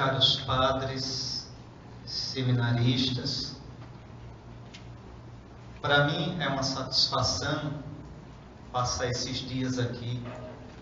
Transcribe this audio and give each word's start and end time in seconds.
caros 0.00 0.36
padres, 0.46 1.52
seminaristas, 2.06 3.60
para 5.82 6.06
mim 6.06 6.40
é 6.40 6.48
uma 6.48 6.62
satisfação 6.62 7.74
passar 8.72 9.08
esses 9.08 9.40
dias 9.40 9.78
aqui 9.78 10.22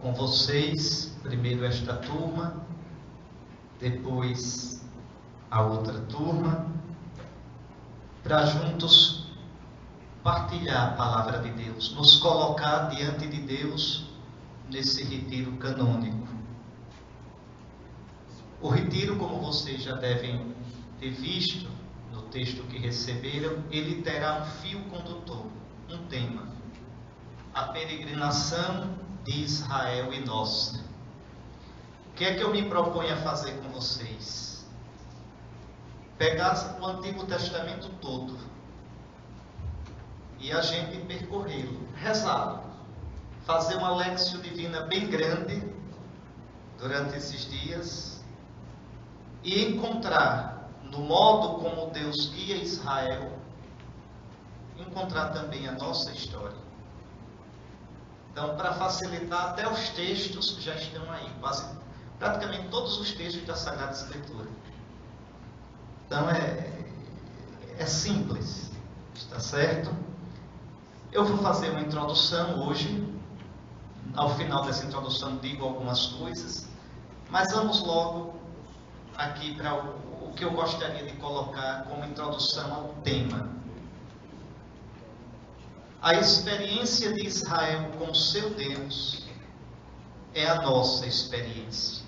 com 0.01 0.15
vocês, 0.15 1.19
primeiro 1.21 1.65
esta 1.65 1.95
turma, 1.95 2.65
depois 3.81 4.85
a 5.51 5.63
outra 5.63 5.99
turma, 6.03 6.67
para 8.23 8.47
juntos 8.47 9.27
partilhar 10.23 10.91
a 10.91 10.93
palavra 10.93 11.41
de 11.41 11.51
Deus, 11.65 11.93
nos 11.97 12.19
colocar 12.19 12.89
diante 12.91 13.27
de 13.27 13.41
Deus 13.41 14.13
nesse 14.71 15.03
retiro 15.03 15.57
canônico. 15.57 16.38
O 18.61 18.69
retiro, 18.69 19.17
como 19.17 19.41
vocês 19.41 19.83
já 19.83 19.95
devem 19.95 20.53
ter 20.99 21.11
visto 21.11 21.71
no 22.13 22.23
texto 22.23 22.65
que 22.65 22.77
receberam, 22.77 23.63
ele 23.71 24.03
terá 24.03 24.43
um 24.43 24.45
fio 24.61 24.81
condutor, 24.85 25.47
um 25.89 25.99
tema: 26.09 26.49
a 27.55 27.65
peregrinação 27.69 28.97
de 29.25 29.45
Israel 29.45 30.13
e 30.13 30.25
nossa. 30.25 30.81
O 32.11 32.15
que 32.17 32.25
é 32.25 32.35
que 32.35 32.43
eu 32.43 32.51
me 32.51 32.69
proponho 32.69 33.15
a 33.15 33.19
fazer 33.19 33.53
com 33.59 33.69
vocês? 33.69 34.67
Pegar 36.19 36.81
o 36.81 36.85
Antigo 36.85 37.25
Testamento 37.27 37.89
todo 38.01 38.37
e 40.41 40.51
a 40.51 40.61
gente 40.61 40.99
percorrê-lo, 41.07 41.87
rezá-lo, 41.95 42.61
fazer 43.47 43.77
uma 43.77 43.95
lexio 43.95 44.41
divina 44.41 44.81
bem 44.81 45.07
grande 45.07 45.63
durante 46.77 47.17
esses 47.17 47.49
dias 47.49 48.18
e 49.49 49.65
encontrar 49.65 50.69
no 50.91 50.99
modo 50.99 51.63
como 51.63 51.91
Deus 51.91 52.27
guia 52.27 52.57
Israel, 52.57 53.33
encontrar 54.77 55.31
também 55.31 55.67
a 55.67 55.73
nossa 55.73 56.13
história. 56.13 56.57
Então, 58.31 58.57
para 58.57 58.75
facilitar, 58.75 59.51
até 59.51 59.67
os 59.67 59.89
textos 59.91 60.63
já 60.63 60.75
estão 60.75 61.11
aí, 61.11 61.29
quase 61.41 61.67
praticamente 62.19 62.69
todos 62.69 63.01
os 63.01 63.13
textos 63.13 63.47
da 63.47 63.57
Sagrada 63.57 63.93
Escritura. 63.93 64.49
Então 66.07 66.29
é, 66.29 66.85
é 67.79 67.87
simples, 67.87 68.71
está 69.15 69.41
certo? 69.41 69.91
Eu 71.11 71.25
vou 71.25 71.39
fazer 71.39 71.71
uma 71.71 71.81
introdução 71.81 72.67
hoje. 72.67 73.07
Ao 74.15 74.35
final 74.37 74.65
dessa 74.65 74.85
introdução 74.85 75.37
digo 75.39 75.65
algumas 75.65 76.07
coisas, 76.07 76.67
mas 77.31 77.53
vamos 77.53 77.81
logo 77.83 78.38
aqui 79.19 79.57
para 79.57 79.75
o, 79.75 80.29
o 80.29 80.33
que 80.35 80.45
eu 80.45 80.53
gostaria 80.53 81.05
de 81.05 81.13
colocar 81.17 81.85
como 81.89 82.05
introdução 82.05 82.73
ao 82.73 82.89
tema. 83.03 83.51
A 86.01 86.15
experiência 86.15 87.13
de 87.13 87.27
Israel 87.27 87.91
com 87.99 88.15
seu 88.15 88.51
Deus 88.51 89.27
é 90.33 90.47
a 90.47 90.63
nossa 90.63 91.05
experiência. 91.05 92.07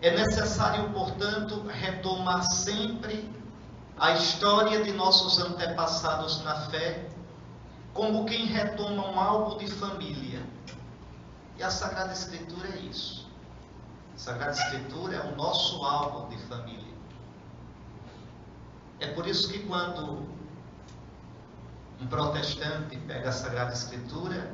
É 0.00 0.10
necessário, 0.12 0.88
portanto, 0.90 1.66
retomar 1.66 2.44
sempre 2.44 3.28
a 3.98 4.12
história 4.12 4.82
de 4.82 4.92
nossos 4.92 5.40
antepassados 5.40 6.42
na 6.44 6.68
fé, 6.70 7.08
como 7.92 8.24
quem 8.24 8.46
retoma 8.46 9.10
um 9.10 9.18
álbum 9.18 9.58
de 9.58 9.66
família. 9.66 10.42
E 11.58 11.62
a 11.62 11.70
Sagrada 11.70 12.12
Escritura 12.12 12.68
é 12.68 12.78
isso. 12.78 13.21
Sagrada 14.16 14.52
Escritura 14.52 15.16
é 15.16 15.32
o 15.32 15.36
nosso 15.36 15.82
álbum 15.84 16.28
de 16.28 16.36
família. 16.44 16.92
É 19.00 19.08
por 19.08 19.26
isso 19.26 19.50
que 19.50 19.60
quando 19.60 20.26
um 22.00 22.06
protestante 22.08 22.96
pega 22.98 23.30
a 23.30 23.32
Sagrada 23.32 23.72
Escritura, 23.72 24.52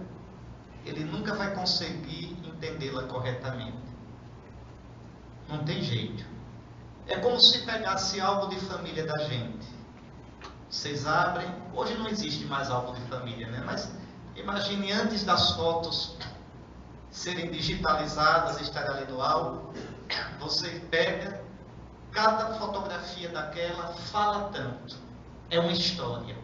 ele 0.84 1.04
nunca 1.04 1.34
vai 1.34 1.54
conseguir 1.54 2.36
entendê-la 2.44 3.04
corretamente. 3.04 3.76
Não 5.48 5.64
tem 5.64 5.82
jeito. 5.82 6.24
É 7.06 7.18
como 7.18 7.40
se 7.40 7.64
pegasse 7.64 8.20
algo 8.20 8.48
de 8.48 8.60
família 8.60 9.06
da 9.06 9.18
gente. 9.24 9.66
Vocês 10.70 11.06
abrem, 11.06 11.48
hoje 11.74 11.94
não 11.96 12.08
existe 12.08 12.44
mais 12.44 12.70
algo 12.70 12.94
de 12.94 13.00
família, 13.02 13.48
né? 13.48 13.62
Mas 13.64 13.90
imagine 14.36 14.92
antes 14.92 15.24
das 15.24 15.52
fotos 15.52 16.16
serem 17.18 17.50
digitalizadas, 17.50 18.60
estarem 18.60 18.90
ali 18.90 19.10
no 19.10 19.20
álbum, 19.20 19.72
você 20.38 20.68
pega 20.90 21.42
cada 22.12 22.54
fotografia 22.54 23.28
daquela 23.30 23.88
fala 23.88 24.50
tanto. 24.50 24.96
É 25.50 25.58
uma 25.58 25.72
história 25.72 26.36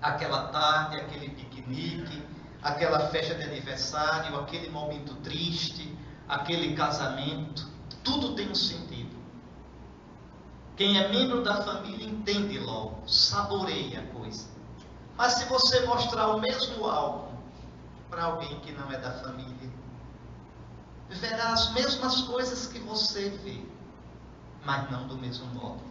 aquela 0.00 0.48
tarde, 0.48 0.96
aquele 0.96 1.30
piquenique, 1.30 2.22
aquela 2.62 3.08
festa 3.08 3.34
de 3.34 3.42
aniversário, 3.42 4.38
aquele 4.38 4.68
momento 4.68 5.14
triste, 5.16 5.96
aquele 6.28 6.76
casamento, 6.76 7.66
tudo 8.04 8.34
tem 8.34 8.50
um 8.50 8.54
sentido. 8.54 9.16
Quem 10.76 10.98
é 10.98 11.08
membro 11.08 11.42
da 11.42 11.62
família 11.62 12.06
entende 12.06 12.58
logo, 12.58 13.08
saboreia 13.08 14.00
a 14.00 14.14
coisa. 14.14 14.46
Mas 15.16 15.34
se 15.34 15.46
você 15.46 15.80
mostrar 15.86 16.28
o 16.28 16.40
mesmo 16.40 16.84
álbum 16.84 17.23
para 18.14 18.24
alguém 18.24 18.60
que 18.60 18.70
não 18.72 18.90
é 18.92 18.98
da 18.98 19.10
família, 19.10 19.70
verá 21.10 21.52
as 21.52 21.72
mesmas 21.72 22.22
coisas 22.22 22.68
que 22.68 22.78
você 22.78 23.30
vê, 23.30 23.60
mas 24.64 24.88
não 24.90 25.08
do 25.08 25.18
mesmo 25.18 25.46
modo. 25.46 25.82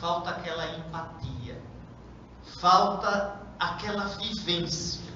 Falta 0.00 0.30
aquela 0.30 0.66
empatia 0.76 1.60
falta 2.58 3.40
aquela 3.58 4.04
vivência 4.04 5.12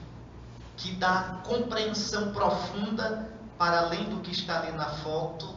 que 0.77 0.93
dá 0.95 1.41
compreensão 1.45 2.33
profunda 2.33 3.31
para 3.59 3.81
além 3.81 4.09
do 4.11 4.21
que 4.21 4.33
está 4.33 4.61
ali 4.61 4.73
na 4.73 4.87
foto 4.87 5.55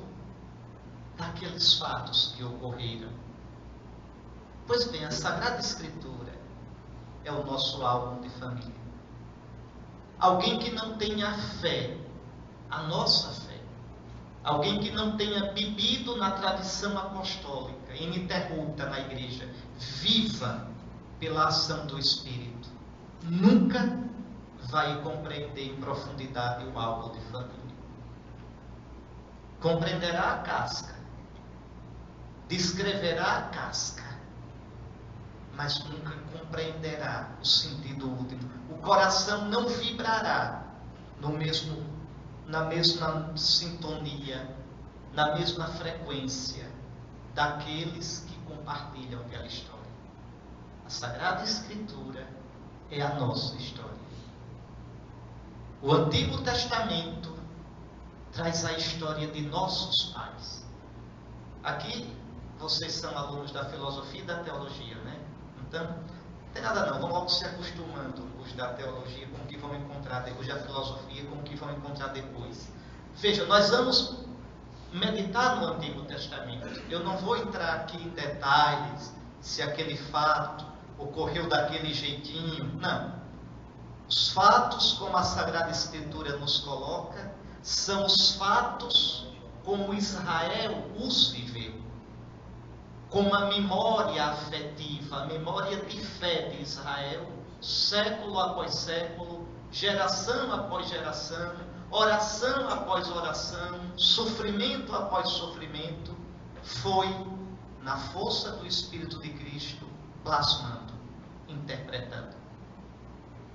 daqueles 1.18 1.78
fatos 1.78 2.34
que 2.36 2.44
ocorreram. 2.44 3.10
Pois 4.68 4.86
bem, 4.92 5.06
a 5.06 5.12
Sagrada 5.12 5.60
Escritura 5.60 6.34
é 7.24 7.32
o 7.32 7.46
nosso 7.46 7.84
álbum 7.86 8.22
de 8.22 8.30
família. 8.32 8.77
Alguém 10.20 10.58
que 10.58 10.72
não 10.72 10.98
tenha 10.98 11.32
fé, 11.62 11.96
a 12.70 12.84
nossa 12.84 13.30
fé, 13.42 13.60
alguém 14.44 14.80
que 14.80 14.92
não 14.92 15.16
tenha 15.16 15.52
bebido 15.54 16.16
na 16.18 16.32
tradição 16.32 16.98
apostólica, 16.98 17.94
ininterrupta 17.94 18.90
na 18.90 19.00
igreja, 19.00 19.48
viva 20.02 20.68
pela 21.20 21.48
ação 21.48 21.86
do 21.86 22.00
Espírito, 22.00 22.68
nunca 23.24 23.98
vai 24.70 25.02
compreender 25.02 25.68
em 25.68 25.76
profundidade 25.76 26.66
o 26.66 26.80
álbum 26.80 27.12
de 27.12 27.22
família. 27.28 27.68
Compreenderá 29.62 30.34
a 30.34 30.38
casca, 30.40 30.96
descreverá 32.48 33.38
a 33.38 33.42
casca, 33.50 34.04
mas 35.56 35.84
nunca 35.86 36.12
compreenderá 36.32 37.30
o 37.42 37.46
sentido 37.46 38.08
último. 38.10 38.57
Coração 38.88 39.50
não 39.50 39.68
vibrará 39.68 40.64
no 41.20 41.32
mesmo, 41.32 41.86
na 42.46 42.64
mesma 42.68 43.34
sintonia, 43.36 44.56
na 45.12 45.36
mesma 45.36 45.68
frequência 45.68 46.72
daqueles 47.34 48.26
que 48.30 48.38
compartilham 48.46 49.20
aquela 49.24 49.46
história. 49.46 49.92
A 50.86 50.90
Sagrada 50.90 51.44
Escritura 51.44 52.26
é 52.90 53.02
a 53.02 53.16
nossa 53.16 53.58
história. 53.58 53.92
O 55.82 55.92
Antigo 55.92 56.42
Testamento 56.44 57.38
traz 58.32 58.64
a 58.64 58.72
história 58.72 59.28
de 59.28 59.42
nossos 59.42 60.14
pais. 60.14 60.66
Aqui 61.62 62.10
vocês 62.58 62.94
são 62.94 63.18
alunos 63.18 63.52
da 63.52 63.66
filosofia 63.66 64.22
e 64.22 64.26
da 64.26 64.42
teologia, 64.46 64.96
né? 65.00 65.20
Então, 65.68 65.94
tem 66.58 66.64
nada 66.64 66.88
não, 66.88 67.00
vão 67.00 67.12
logo 67.12 67.30
se 67.30 67.46
acostumando 67.46 68.28
os 68.42 68.52
da 68.54 68.70
teologia 68.70 69.28
com 69.28 69.44
o 69.44 69.46
que 69.46 69.58
vão 69.58 69.76
encontrar 69.76 70.22
depois, 70.22 70.48
da 70.48 70.56
filosofia 70.56 71.24
com 71.26 71.36
o 71.36 71.44
que 71.44 71.56
vão 71.56 71.72
encontrar 71.72 72.08
depois. 72.08 72.68
Veja, 73.16 73.46
nós 73.46 73.70
vamos 73.70 74.26
meditar 74.92 75.58
no 75.58 75.68
Antigo 75.68 76.02
Testamento. 76.04 76.82
Eu 76.90 77.04
não 77.04 77.18
vou 77.18 77.38
entrar 77.38 77.76
aqui 77.76 77.98
em 77.98 78.10
detalhes 78.10 79.14
se 79.40 79.62
aquele 79.62 79.96
fato 79.98 80.66
ocorreu 80.98 81.48
daquele 81.48 81.94
jeitinho. 81.94 82.66
Não. 82.80 83.16
Os 84.10 84.32
fatos, 84.32 84.94
como 84.94 85.16
a 85.16 85.24
Sagrada 85.24 85.70
Escritura 85.70 86.38
nos 86.38 86.60
coloca, 86.60 87.34
são 87.62 88.06
os 88.06 88.36
fatos 88.36 89.28
como 89.64 89.94
Israel 89.94 90.88
os 90.98 91.30
viveu. 91.30 91.74
Com 93.10 93.34
a 93.34 93.46
memória 93.46 94.24
afetiva, 94.26 95.24
a 95.24 95.26
memória 95.26 95.78
de 95.86 96.00
fé 96.00 96.50
de 96.50 96.62
Israel, 96.62 97.26
século 97.62 98.40
após 98.40 98.76
século, 98.76 99.48
geração 99.72 100.52
após 100.52 100.90
geração, 100.90 101.56
oração 101.90 102.70
após 102.70 103.10
oração, 103.10 103.80
sofrimento 103.96 104.94
após 104.94 105.30
sofrimento, 105.30 106.16
foi, 106.64 107.08
na 107.82 107.98
força 107.98 108.52
do 108.52 108.68
Espírito 108.68 109.20
de 109.22 109.30
Cristo, 109.30 109.88
plasmando, 110.24 110.94
interpretando. 111.48 112.36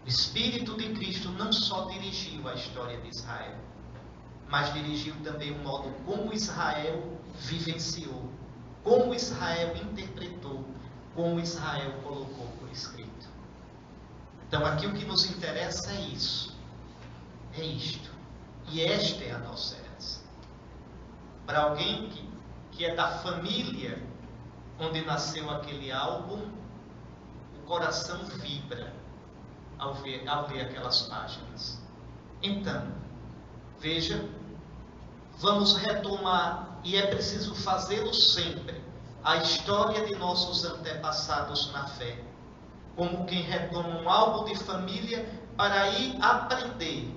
O 0.04 0.08
Espírito 0.08 0.76
de 0.76 0.94
Cristo 0.94 1.28
não 1.28 1.52
só 1.52 1.84
dirigiu 1.90 2.48
a 2.48 2.54
história 2.54 2.98
de 3.00 3.08
Israel, 3.08 3.56
mas 4.48 4.72
dirigiu 4.72 5.14
também 5.22 5.52
o 5.52 5.58
modo 5.58 5.90
como 6.04 6.32
Israel 6.32 7.18
vivenciou, 7.34 8.30
como 8.82 9.14
Israel 9.14 9.76
interpretou, 9.76 10.64
como 11.14 11.40
Israel 11.40 11.92
colocou 12.02 12.46
por 12.58 12.70
escrito. 12.70 13.28
Então 14.46 14.64
aqui 14.66 14.86
o 14.86 14.92
que 14.92 15.04
nos 15.04 15.30
interessa 15.30 15.90
é 15.92 16.00
isso, 16.00 16.56
é 17.54 17.64
isto. 17.64 18.10
E 18.68 18.82
esta 18.82 19.24
é 19.24 19.32
a 19.32 19.38
nossa 19.38 19.76
herança. 19.76 20.20
Para 21.46 21.62
alguém 21.62 22.08
que, 22.10 22.30
que 22.72 22.84
é 22.84 22.94
da 22.94 23.18
família 23.18 24.02
onde 24.78 25.04
nasceu 25.04 25.50
aquele 25.50 25.92
álbum, 25.92 26.50
o 27.56 27.66
coração 27.66 28.24
vibra 28.24 28.92
ao 29.78 29.94
ver, 29.94 30.26
ao 30.28 30.48
ler 30.48 30.62
aquelas 30.62 31.02
páginas. 31.02 31.80
Então, 32.42 32.92
veja, 33.78 34.28
vamos 35.38 35.76
retomar, 35.76 36.71
e 36.84 36.96
é 36.96 37.06
preciso 37.06 37.54
fazê-lo 37.54 38.12
sempre, 38.12 38.82
a 39.22 39.36
história 39.36 40.04
de 40.06 40.16
nossos 40.16 40.64
antepassados 40.64 41.72
na 41.72 41.86
fé, 41.86 42.22
como 42.96 43.24
quem 43.26 43.42
retoma 43.42 44.00
um 44.00 44.08
álbum 44.08 44.44
de 44.44 44.58
família 44.58 45.26
para 45.56 45.88
ir 45.90 46.16
aprender 46.20 47.14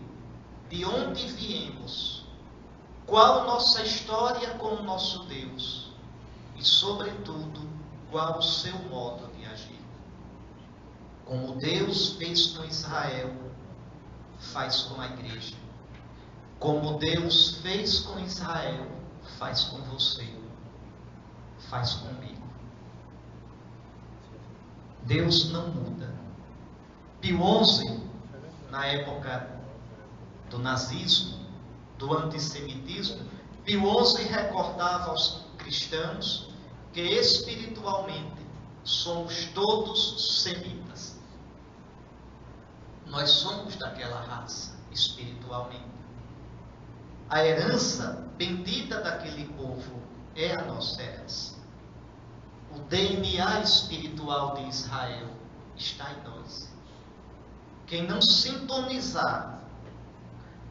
de 0.69 0.85
onde 0.85 1.27
viemos, 1.27 2.25
qual 3.05 3.45
nossa 3.45 3.81
história 3.83 4.49
com 4.55 4.75
o 4.75 4.83
nosso 4.83 5.23
Deus 5.25 5.91
e, 6.55 6.63
sobretudo, 6.63 7.67
qual 8.11 8.37
o 8.37 8.41
seu 8.41 8.77
modo 8.89 9.27
de 9.35 9.45
agir. 9.45 9.79
Como 11.25 11.55
Deus 11.55 12.13
fez 12.13 12.47
com 12.47 12.63
Israel, 12.65 13.33
faz 14.39 14.83
com 14.83 15.01
a 15.01 15.07
igreja. 15.07 15.55
Como 16.59 16.97
Deus 16.97 17.57
fez 17.57 17.99
com 18.01 18.19
Israel, 18.19 18.87
faz 19.37 19.65
com 19.65 19.77
você, 19.83 20.27
faz 21.69 21.93
comigo. 21.93 22.45
Deus 25.03 25.51
não 25.51 25.67
muda. 25.67 26.13
Pio 27.21 27.39
XI, 27.63 28.01
na 28.69 28.85
época 28.87 29.59
do 30.49 30.59
nazismo, 30.59 31.39
do 31.97 32.13
antissemitismo, 32.13 33.23
Pio 33.63 34.05
XI 34.05 34.23
recordava 34.23 35.09
aos 35.09 35.45
cristãos 35.57 36.49
que 36.93 37.01
espiritualmente 37.01 38.45
somos 38.83 39.45
todos 39.53 40.43
semitas. 40.43 41.19
Nós 43.07 43.29
somos 43.29 43.75
daquela 43.75 44.21
raça, 44.21 44.77
espiritualmente. 44.91 45.83
A 47.29 47.43
herança 47.43 48.27
bendita 48.37 49.01
daquele 49.01 49.45
povo 49.53 50.01
é 50.35 50.53
a 50.53 50.65
nossa 50.65 51.01
herança. 51.01 51.55
O 52.75 52.79
DNA 52.79 53.61
espiritual 53.61 54.55
de 54.55 54.69
Israel 54.69 55.29
está 55.75 56.11
em 56.13 56.23
nós. 56.23 56.73
Quem 57.87 58.07
não 58.07 58.21
sintonizar 58.21 59.61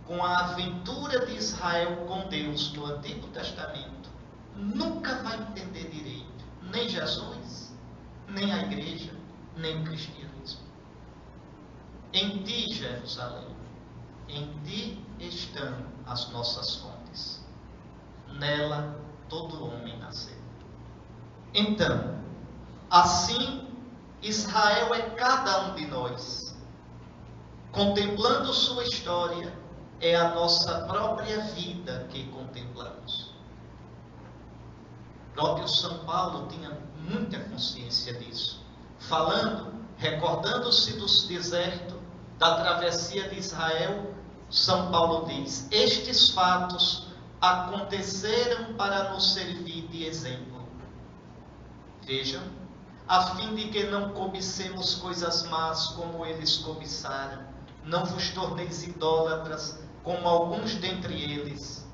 com 0.07 0.23
a 0.23 0.51
aventura 0.51 1.25
de 1.27 1.35
Israel 1.35 2.05
com 2.07 2.29
Deus 2.29 2.73
no 2.75 2.87
Antigo 2.87 3.27
Testamento, 3.29 4.11
nunca 4.55 5.15
vai 5.23 5.37
entender 5.41 5.89
direito 5.89 6.35
nem 6.75 6.89
Jesus, 6.89 7.73
nem 8.29 8.53
a 8.53 8.63
igreja, 8.63 9.13
nem 9.57 9.81
o 9.81 9.85
cristianismo. 9.85 10.61
Em 12.13 12.43
ti, 12.43 12.73
Jerusalém, 12.73 13.57
em 14.29 14.53
ti 14.65 15.05
estão 15.19 15.94
as 16.07 16.31
nossas 16.31 16.77
fontes. 16.77 17.45
Nela 18.39 18.99
todo 19.29 19.65
homem 19.67 19.99
nasceu. 19.99 20.37
Então, 21.53 22.19
assim, 22.91 23.69
Israel 24.23 24.95
é 24.95 25.11
cada 25.11 25.67
um 25.67 25.75
de 25.75 25.87
nós. 25.87 26.57
Contemplando 27.73 28.53
sua 28.53 28.85
história, 28.85 29.53
é 30.01 30.15
a 30.15 30.35
nossa 30.35 30.81
própria 30.87 31.41
vida 31.41 32.07
que 32.11 32.29
contemplamos. 32.29 33.33
O 35.31 35.35
próprio 35.35 35.69
São 35.69 35.99
Paulo 36.05 36.47
tinha 36.49 36.79
muita 36.99 37.41
consciência 37.41 38.15
disso. 38.15 38.65
Falando, 38.99 39.75
recordando-se 39.97 40.93
do 40.93 41.07
deserto, 41.29 42.01
da 42.39 42.57
travessia 42.57 43.29
de 43.29 43.39
Israel, 43.39 44.14
São 44.55 44.89
Paulo 44.93 45.27
diz: 45.27 45.67
Estes 45.73 46.31
fatos 46.31 47.09
aconteceram 47.41 48.75
para 48.75 49.13
nos 49.13 49.35
servir 49.35 49.89
de 49.89 50.05
exemplo. 50.05 50.63
Vejam, 52.07 52.45
a 53.09 53.35
fim 53.35 53.53
de 53.57 53.69
que 53.71 53.83
não 53.85 54.11
cobicemos 54.11 54.95
coisas 54.95 55.43
más 55.49 55.89
como 55.89 56.25
eles 56.25 56.59
cobiçaram, 56.59 57.43
não 57.83 58.05
vos 58.05 58.31
torneis 58.31 58.85
idólatras 58.85 59.81
como 60.05 60.29
alguns 60.29 60.77
dentre 60.77 61.21
eles, 61.21 61.85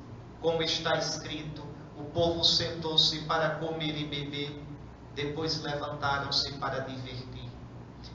como 0.42 0.62
está 0.62 0.98
escrito, 0.98 1.62
o 1.96 2.04
povo 2.10 2.44
sentou-se 2.44 3.22
para 3.22 3.54
comer 3.54 3.96
e 3.96 4.04
beber, 4.04 4.62
depois 5.14 5.62
levantaram-se 5.62 6.52
para 6.58 6.80
divertir. 6.80 7.50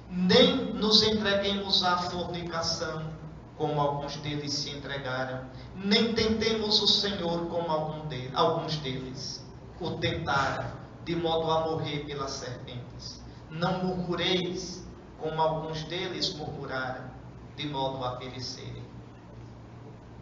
Nem 0.08 0.72
nos 0.76 1.02
entreguemos 1.02 1.84
à 1.84 1.98
fornicação, 1.98 3.25
como 3.58 3.80
alguns 3.80 4.18
deles 4.18 4.54
se 4.54 4.70
entregaram, 4.70 5.46
nem 5.76 6.14
tentemos 6.14 6.82
o 6.82 6.88
Senhor 6.88 7.48
como 7.48 7.72
alguns 7.72 8.78
deles 8.78 9.46
o 9.80 9.92
tentaram, 9.92 10.72
de 11.04 11.16
modo 11.16 11.50
a 11.52 11.62
morrer 11.70 12.06
pelas 12.06 12.32
serpentes. 12.32 13.24
Não 13.50 13.84
murmureis, 13.84 14.86
como 15.20 15.42
alguns 15.42 15.84
deles 15.84 16.34
murmuraram, 16.36 17.10
de 17.56 17.68
modo 17.68 18.04
a 18.04 18.18
perecerem. 18.18 18.84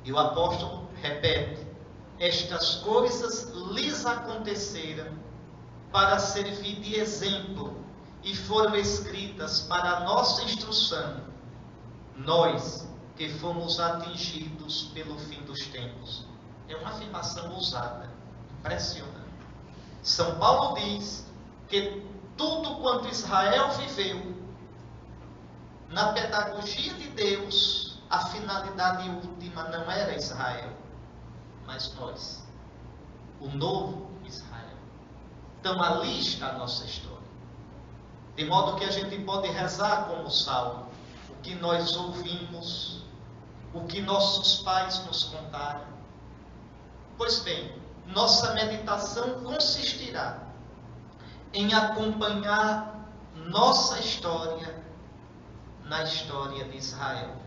E 0.04 0.12
o 0.12 0.20
apóstolo 0.20 0.88
repete: 1.02 1.66
Estas 2.20 2.75
coisas 2.75 3.52
lhes 3.72 4.06
aconteceram 4.06 5.13
para 5.92 6.20
servir 6.20 6.75
de 6.82 7.00
exemplo 7.00 7.84
e 8.24 8.36
foram 8.36 8.75
escritas 8.75 9.62
para 9.62 9.98
a 9.98 10.00
nossa 10.02 10.44
instrução, 10.44 11.22
nós 12.16 12.88
que 13.15 13.29
fomos 13.29 13.79
atingidos 13.79 14.91
pelo 14.93 15.17
fim 15.17 15.41
dos 15.43 15.67
tempos. 15.67 16.25
É 16.67 16.75
uma 16.75 16.89
afirmação 16.89 17.53
ousada, 17.53 18.10
impressionante. 18.60 19.13
São 20.01 20.38
Paulo 20.39 20.75
diz 20.75 21.25
que 21.67 22.05
tudo 22.38 22.75
quanto 22.75 23.08
Israel 23.08 23.70
viveu 23.72 24.34
na 25.89 26.12
pedagogia 26.13 26.93
de 26.96 27.10
Deus 27.10 27.93
a 28.10 28.20
finalidade 28.27 29.10
última 29.10 29.63
não 29.70 29.89
era 29.89 30.15
Israel, 30.15 30.72
mas 31.65 31.93
nós, 31.96 32.43
o 33.39 33.48
novo 33.48 34.12
Israel. 34.24 34.77
Então 35.60 35.82
ali 35.82 36.20
está 36.20 36.50
a 36.50 36.58
nossa 36.60 36.86
história. 36.86 37.24
De 38.36 38.46
modo 38.46 38.77
que 38.77 38.86
a 38.86 38.91
gente 38.91 39.17
pode 39.24 39.48
rezar 39.48 40.05
como 40.08 40.29
Salmo, 40.29 40.88
o 41.29 41.36
que 41.41 41.55
nós 41.55 41.96
ouvimos, 41.96 43.03
o 43.74 43.86
que 43.86 44.01
nossos 44.01 44.62
pais 44.63 45.06
nos 45.06 45.25
contaram. 45.25 45.86
Pois 47.18 47.39
bem, 47.39 47.75
nossa 48.08 48.53
meditação 48.53 49.44
consistirá 49.44 50.39
em 51.53 51.74
acompanhar 51.74 53.10
nossa 53.36 54.00
história 54.00 54.84
na 55.86 56.03
história 56.03 56.65
de 56.65 56.77
Israel 56.77 57.44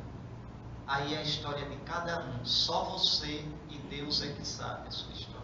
aí 0.87 1.15
é 1.15 1.19
a 1.19 1.23
história 1.23 1.69
de 1.69 1.77
cada 1.79 2.21
um. 2.21 2.45
Só 2.45 2.85
você 2.85 3.45
e 3.69 3.79
Deus 3.91 4.23
é 4.23 4.33
que 4.33 4.47
sabe 4.47 4.89
a 4.89 4.91
sua 4.91 5.13
história. 5.13 5.37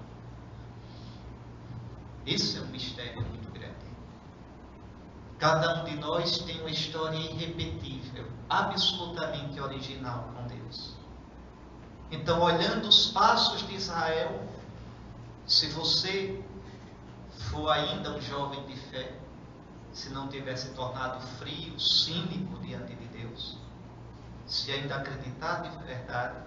Isso 2.24 2.58
é 2.58 2.60
um 2.60 2.66
mistério 2.66 3.22
muito. 3.22 3.51
Cada 5.42 5.80
um 5.80 5.84
de 5.84 5.96
nós 5.96 6.38
tem 6.38 6.60
uma 6.60 6.70
história 6.70 7.16
irrepetível, 7.16 8.30
absolutamente 8.48 9.60
original 9.60 10.32
com 10.32 10.46
Deus. 10.46 10.94
Então, 12.12 12.40
olhando 12.40 12.86
os 12.86 13.08
passos 13.08 13.66
de 13.66 13.74
Israel, 13.74 14.40
se 15.44 15.66
você 15.70 16.40
for 17.50 17.68
ainda 17.70 18.12
um 18.12 18.20
jovem 18.20 18.64
de 18.66 18.76
fé, 18.76 19.18
se 19.92 20.10
não 20.10 20.28
tivesse 20.28 20.74
tornado 20.74 21.20
frio, 21.38 21.76
cínico 21.76 22.60
diante 22.60 22.94
de 22.94 23.06
Deus, 23.08 23.56
se 24.46 24.70
ainda 24.70 24.94
acreditar 24.94 25.62
de 25.62 25.84
verdade, 25.84 26.38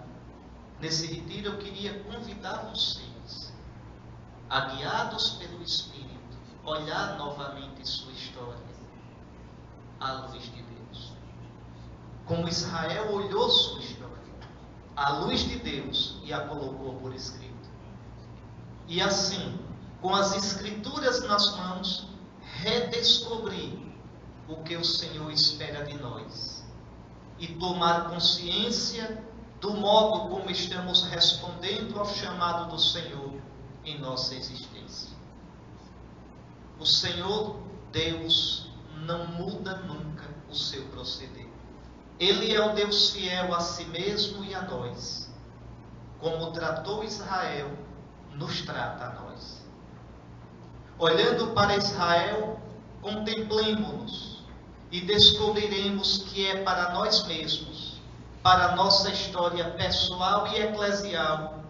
nesse 0.80 1.06
retiro, 1.08 1.48
eu 1.48 1.58
queria 1.58 2.02
convidar 2.04 2.70
vocês 2.70 3.52
a, 4.48 4.60
guiados 4.60 5.32
pelo 5.32 5.62
Espírito, 5.62 6.38
olhar 6.64 7.18
novamente 7.18 7.86
sua 7.86 8.12
história 8.12 8.75
à 10.00 10.12
luz 10.12 10.42
de 10.44 10.62
Deus. 10.62 11.12
Como 12.24 12.48
Israel 12.48 13.12
olhou 13.12 13.48
sua 13.48 13.80
história 13.80 14.06
à 14.96 15.18
luz 15.18 15.40
de 15.40 15.58
Deus 15.58 16.16
e 16.24 16.32
a 16.32 16.40
colocou 16.40 16.94
por 16.94 17.14
escrito. 17.14 17.54
E 18.88 19.00
assim, 19.02 19.58
com 20.00 20.14
as 20.14 20.34
Escrituras 20.34 21.22
nas 21.24 21.54
mãos, 21.56 22.08
redescobrir 22.62 23.78
o 24.48 24.56
que 24.62 24.76
o 24.76 24.84
Senhor 24.84 25.30
espera 25.30 25.84
de 25.84 25.98
nós 25.98 26.64
e 27.38 27.48
tomar 27.48 28.08
consciência 28.08 29.22
do 29.60 29.74
modo 29.74 30.30
como 30.30 30.50
estamos 30.50 31.04
respondendo 31.04 31.98
ao 31.98 32.06
chamado 32.06 32.70
do 32.70 32.80
Senhor 32.80 33.34
em 33.84 33.98
nossa 33.98 34.34
existência. 34.34 35.14
O 36.78 36.86
Senhor 36.86 37.58
Deus 37.92 38.65
não 39.04 39.26
muda 39.26 39.76
nunca 39.78 40.24
o 40.48 40.54
seu 40.54 40.84
proceder. 40.86 41.46
Ele 42.18 42.54
é 42.54 42.60
o 42.64 42.74
Deus 42.74 43.10
fiel 43.10 43.54
a 43.54 43.60
si 43.60 43.84
mesmo 43.86 44.44
e 44.44 44.54
a 44.54 44.62
nós. 44.62 45.30
Como 46.18 46.50
tratou 46.52 47.04
Israel, 47.04 47.70
nos 48.34 48.62
trata 48.62 49.04
a 49.04 49.14
nós. 49.20 49.62
Olhando 50.98 51.48
para 51.48 51.76
Israel, 51.76 52.58
contemplemos-nos 53.02 54.42
e 54.90 55.00
descobriremos 55.02 56.24
que 56.28 56.46
é 56.46 56.62
para 56.62 56.94
nós 56.94 57.26
mesmos, 57.26 58.00
para 58.42 58.74
nossa 58.76 59.10
história 59.10 59.70
pessoal 59.72 60.46
e 60.48 60.56
eclesial. 60.56 61.64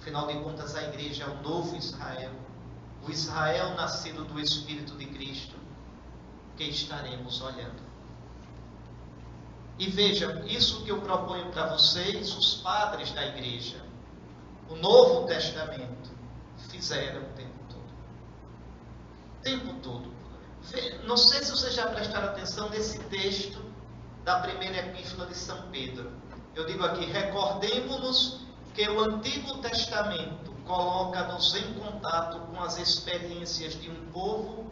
Afinal 0.00 0.26
de 0.26 0.34
contas, 0.40 0.74
a 0.74 0.82
igreja 0.84 1.24
é 1.24 1.28
o 1.28 1.42
novo 1.42 1.76
Israel, 1.76 2.32
o 3.06 3.10
Israel 3.10 3.74
nascido 3.74 4.24
do 4.24 4.40
Espírito 4.40 4.96
de 4.96 5.06
Cristo, 5.06 5.57
que 6.58 6.64
estaremos 6.64 7.40
olhando. 7.40 7.88
E 9.78 9.88
vejam, 9.88 10.44
isso 10.44 10.82
que 10.82 10.90
eu 10.90 11.00
proponho 11.00 11.50
para 11.52 11.68
vocês, 11.68 12.36
os 12.36 12.56
padres 12.56 13.12
da 13.12 13.24
igreja, 13.24 13.80
o 14.68 14.74
Novo 14.74 15.28
Testamento, 15.28 16.10
fizeram 16.68 17.22
o 17.22 17.32
tempo 17.34 17.58
todo. 17.68 17.84
O 19.38 19.42
tempo 19.42 19.74
todo. 19.80 20.12
Não 21.06 21.16
sei 21.16 21.44
se 21.44 21.52
vocês 21.52 21.74
já 21.74 21.86
prestaram 21.86 22.28
atenção 22.28 22.68
nesse 22.70 22.98
texto 23.04 23.64
da 24.24 24.40
primeira 24.40 24.78
epístola 24.78 25.26
de 25.26 25.36
São 25.36 25.70
Pedro. 25.70 26.10
Eu 26.56 26.66
digo 26.66 26.84
aqui, 26.84 27.04
recordemos-nos 27.06 28.40
que 28.74 28.86
o 28.88 29.00
Antigo 29.00 29.58
Testamento 29.58 30.50
coloca-nos 30.66 31.54
em 31.54 31.74
contato 31.74 32.40
com 32.40 32.60
as 32.62 32.78
experiências 32.78 33.80
de 33.80 33.88
um 33.88 34.10
povo 34.10 34.68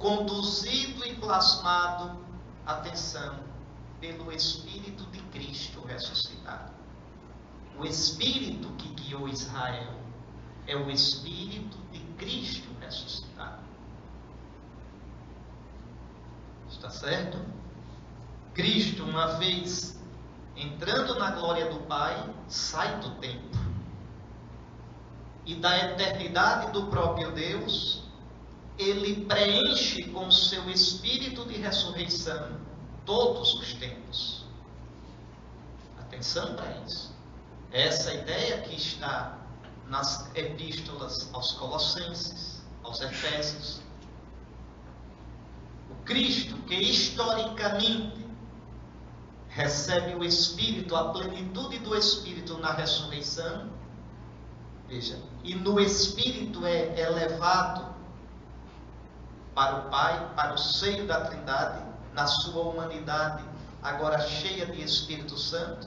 conduzido 0.00 1.06
e 1.06 1.14
plasmado, 1.16 2.18
atenção, 2.64 3.38
pelo 4.00 4.32
Espírito 4.32 5.04
de 5.10 5.20
Cristo 5.24 5.82
ressuscitado. 5.86 6.72
O 7.78 7.84
Espírito 7.84 8.68
que 8.78 8.88
guiou 8.94 9.28
Israel 9.28 9.94
é 10.66 10.74
o 10.74 10.90
Espírito 10.90 11.76
de 11.92 12.00
Cristo 12.16 12.68
ressuscitado. 12.80 13.62
Está 16.70 16.88
certo? 16.88 17.38
Cristo, 18.54 19.04
uma 19.04 19.36
vez 19.36 20.00
entrando 20.56 21.18
na 21.18 21.32
glória 21.32 21.68
do 21.70 21.80
Pai, 21.80 22.34
sai 22.48 23.00
do 23.00 23.10
tempo. 23.16 23.58
E 25.44 25.54
da 25.56 25.76
eternidade 25.76 26.72
do 26.72 26.86
próprio 26.86 27.32
Deus, 27.32 28.09
ele 28.80 29.24
preenche 29.26 30.04
com 30.04 30.30
seu 30.30 30.70
espírito 30.70 31.44
de 31.44 31.58
ressurreição 31.58 32.58
todos 33.04 33.54
os 33.54 33.74
tempos. 33.74 34.44
Atenção 35.98 36.54
para 36.54 36.70
isso. 36.86 37.14
Essa 37.70 38.14
ideia 38.14 38.62
que 38.62 38.74
está 38.74 39.38
nas 39.86 40.30
epístolas 40.34 41.28
aos 41.34 41.52
Colossenses, 41.52 42.62
aos 42.82 43.00
Efésios. 43.00 43.80
O 45.90 45.94
Cristo 46.04 46.56
que 46.62 46.74
historicamente 46.74 48.24
recebe 49.48 50.14
o 50.14 50.24
Espírito, 50.24 50.94
a 50.94 51.12
plenitude 51.12 51.78
do 51.80 51.96
Espírito 51.96 52.56
na 52.58 52.72
ressurreição, 52.72 53.68
veja, 54.88 55.20
e 55.42 55.54
no 55.56 55.80
Espírito 55.80 56.64
é 56.64 57.00
elevado 57.00 57.89
para 59.60 59.76
o 59.76 59.90
Pai, 59.90 60.32
para 60.34 60.54
o 60.54 60.56
seio 60.56 61.06
da 61.06 61.20
Trindade, 61.20 61.84
na 62.14 62.26
sua 62.26 62.62
humanidade, 62.62 63.44
agora 63.82 64.18
cheia 64.18 64.64
de 64.64 64.82
Espírito 64.82 65.36
Santo, 65.36 65.86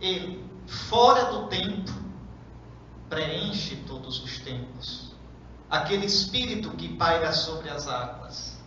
ele, 0.00 0.42
fora 0.66 1.26
do 1.26 1.46
tempo, 1.48 1.92
preenche 3.10 3.76
todos 3.86 4.24
os 4.24 4.38
tempos. 4.38 5.12
Aquele 5.68 6.06
Espírito 6.06 6.70
que 6.70 6.96
paira 6.96 7.32
sobre 7.32 7.68
as 7.68 7.86
águas, 7.86 8.58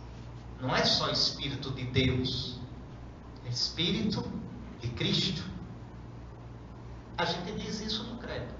não 0.60 0.76
é 0.76 0.84
só 0.84 1.10
Espírito 1.10 1.72
de 1.72 1.86
Deus, 1.86 2.60
é 3.44 3.48
Espírito 3.48 4.22
de 4.78 4.90
Cristo. 4.90 5.42
A 7.18 7.24
gente 7.24 7.50
diz 7.54 7.80
isso 7.80 8.04
no 8.04 8.18
credo. 8.18 8.54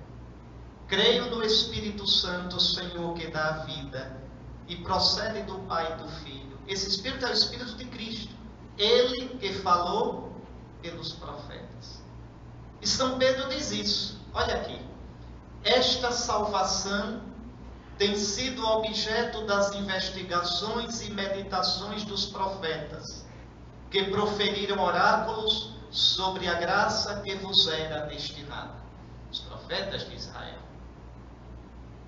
Creio 0.89 1.31
no 1.31 1.45
Espírito 1.45 2.09
Santo, 2.09 2.59
Senhor, 2.59 3.15
que 3.15 3.29
dá 3.29 3.51
a 3.51 3.53
vida 3.67 4.20
e 4.71 4.77
procede 4.77 5.43
do 5.43 5.59
Pai 5.67 5.93
e 5.93 6.03
do 6.03 6.09
Filho 6.09 6.51
esse 6.71 6.89
Espírito 6.89 7.27
é 7.27 7.31
o 7.31 7.33
Espírito 7.33 7.75
de 7.75 7.85
Cristo. 7.87 8.33
Ele 8.79 9.31
que 9.41 9.53
falou 9.55 10.33
pelos 10.81 11.13
profetas. 11.15 12.01
E 12.81 12.87
São 12.87 13.19
Pedro 13.19 13.49
diz 13.49 13.73
isso. 13.73 14.21
Olha 14.33 14.55
aqui. 14.55 14.81
Esta 15.65 16.13
salvação 16.13 17.23
tem 17.99 18.15
sido 18.15 18.65
objeto 18.65 19.45
das 19.47 19.75
investigações 19.75 21.03
e 21.03 21.11
meditações 21.11 22.05
dos 22.05 22.27
profetas, 22.27 23.27
que 23.91 24.05
proferiram 24.05 24.83
oráculos 24.83 25.75
sobre 25.91 26.47
a 26.47 26.55
graça 26.55 27.21
que 27.21 27.35
vos 27.35 27.67
era 27.67 28.07
destinada. 28.07 28.75
Os 29.31 29.41
profetas 29.41 30.09
de 30.09 30.15
Israel. 30.15 30.61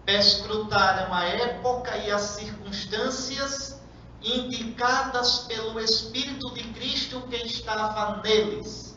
Perscrutaram 0.05 1.15
a 1.15 1.25
época 1.25 1.97
e 1.97 2.11
as 2.11 2.23
circunstâncias 2.23 3.81
indicadas 4.23 5.41
pelo 5.41 5.81
Espírito 5.81 6.53
de 6.55 6.63
Cristo 6.73 7.23
que 7.23 7.37
estava 7.37 8.21
neles, 8.23 8.97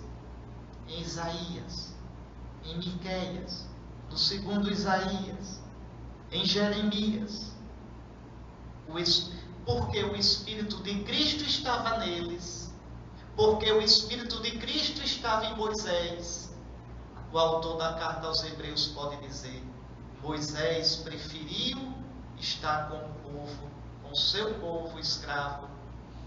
em 0.88 1.02
Isaías, 1.02 1.94
em 2.64 2.78
Miqueias, 2.78 3.68
no 4.10 4.18
segundo 4.18 4.72
Isaías, 4.72 5.62
em 6.32 6.46
Jeremias. 6.46 7.54
Porque 9.66 10.04
o 10.04 10.16
Espírito 10.16 10.84
de 10.84 11.04
Cristo 11.04 11.44
estava 11.44 11.98
neles, 11.98 12.72
porque 13.36 13.72
o 13.72 13.82
Espírito 13.82 14.40
de 14.42 14.52
Cristo 14.60 15.04
estava 15.04 15.46
em 15.46 15.56
Moisés. 15.56 16.54
O 17.34 17.40
autor 17.40 17.78
da 17.78 17.94
carta 17.96 18.28
aos 18.28 18.44
Hebreus 18.44 18.88
pode 18.90 19.18
dizer: 19.28 19.65
Moisés 20.26 20.96
preferiu 20.96 21.78
estar 22.40 22.90
com 22.90 22.98
o 22.98 23.14
povo 23.22 23.70
o 24.12 24.16
seu 24.16 24.56
povo 24.56 24.98
escravo 24.98 25.68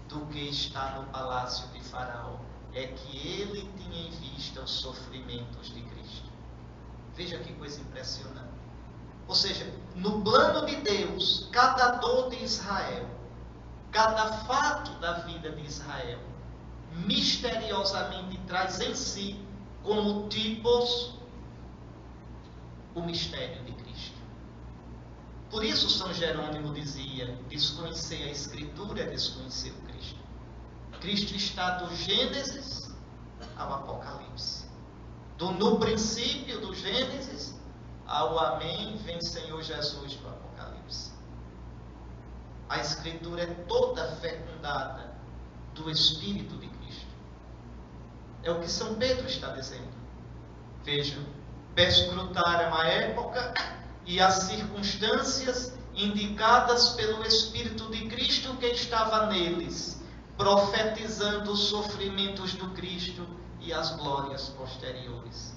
do 0.07 0.25
que 0.27 0.39
está 0.47 0.91
no 0.91 1.07
palácio 1.07 1.67
de 1.69 1.81
Faraó. 1.81 2.37
É 2.73 2.87
que 2.87 3.17
ele 3.27 3.69
tinha 3.77 4.07
em 4.07 4.11
vista 4.11 4.61
os 4.61 4.71
sofrimentos 4.71 5.73
de 5.73 5.81
Cristo. 5.81 6.29
Veja 7.13 7.39
que 7.39 7.51
coisa 7.53 7.81
impressionante. 7.81 8.53
Ou 9.27 9.35
seja, 9.35 9.69
no 9.95 10.21
plano 10.21 10.65
de 10.65 10.77
Deus, 10.77 11.49
cada 11.51 11.97
dor 11.97 12.29
de 12.29 12.41
Israel, 12.41 13.05
cada 13.91 14.31
fato 14.45 14.91
da 14.99 15.13
vida 15.23 15.51
de 15.51 15.65
Israel, 15.65 16.19
misteriosamente 17.05 18.37
traz 18.47 18.79
em 18.79 18.95
si 18.95 19.43
como 19.83 20.29
tipos 20.29 21.15
o 22.95 23.01
mistério 23.01 23.61
de 23.65 23.73
por 25.49 25.63
isso 25.63 25.89
São 25.89 26.13
Jerônimo 26.13 26.73
dizia: 26.73 27.35
desconhecer 27.47 28.23
a 28.23 28.31
Escritura 28.31 29.01
é 29.01 29.07
desconhecer 29.07 29.71
o 29.71 29.81
Cristo. 29.87 30.19
Cristo 30.99 31.35
está 31.35 31.77
do 31.77 31.95
Gênesis 31.95 32.93
ao 33.57 33.73
Apocalipse. 33.73 34.67
Do 35.37 35.51
no 35.51 35.79
princípio 35.79 36.59
do 36.59 36.75
Gênesis 36.75 37.55
ao 38.05 38.37
Amém, 38.37 38.97
vem 38.97 39.21
Senhor 39.21 39.61
Jesus 39.63 40.15
do 40.15 40.27
Apocalipse. 40.27 41.11
A 42.67 42.79
Escritura 42.79 43.43
é 43.43 43.53
toda 43.67 44.05
fecundada 44.17 45.15
do 45.73 45.89
Espírito 45.89 46.57
de 46.57 46.67
Cristo. 46.67 47.07
É 48.43 48.51
o 48.51 48.59
que 48.59 48.69
São 48.69 48.95
Pedro 48.95 49.25
está 49.25 49.53
dizendo. 49.53 49.89
Vejam, 50.83 51.23
perscrutaram 51.73 52.75
a 52.75 52.85
época 52.85 53.53
e 54.09 54.19
as 54.19 54.45
circunstâncias 54.45 55.77
indicadas 55.93 56.89
pelo 56.95 57.23
Espírito 57.23 57.91
de 57.91 58.07
Cristo 58.07 58.55
que 58.55 58.65
estava 58.65 59.27
neles, 59.27 60.01
profetizando 60.35 61.51
os 61.51 61.65
sofrimentos 61.65 62.53
do 62.53 62.71
Cristo 62.71 63.23
e 63.61 63.71
as 63.71 63.95
glórias 63.97 64.49
posteriores. 64.49 65.53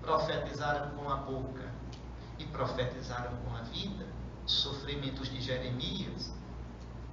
Profetizaram 0.00 0.90
com 0.90 1.10
a 1.10 1.16
boca 1.16 1.68
e 2.38 2.44
profetizaram 2.44 3.36
com 3.38 3.56
a 3.56 3.62
vida 3.62 4.06
os 4.46 4.52
sofrimentos 4.52 5.28
de 5.28 5.40
Jeremias, 5.40 6.32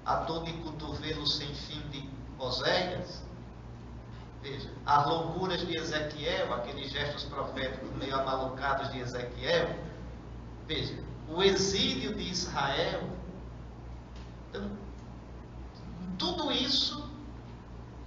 a 0.06 0.18
dor 0.18 0.44
de 0.44 0.53
cotovelo 0.53 1.25
sem 1.25 1.51
fim 1.56 1.82
de 1.89 2.08
Oséias, 2.38 3.24
veja, 4.44 4.70
as 4.86 5.08
loucuras 5.08 5.65
de 5.65 5.75
Ezequiel, 5.75 6.53
aqueles 6.53 6.91
gestos 6.91 7.24
proféticos 7.24 7.89
meio 7.96 8.13
amalucados 8.13 8.91
de 8.91 9.00
Ezequiel, 9.00 9.91
veja, 10.72 11.04
o 11.28 11.44
exílio 11.44 12.16
de 12.16 12.30
Israel. 12.30 13.10
Então, 14.50 14.72
tudo 16.18 16.51
isso 16.51 17.10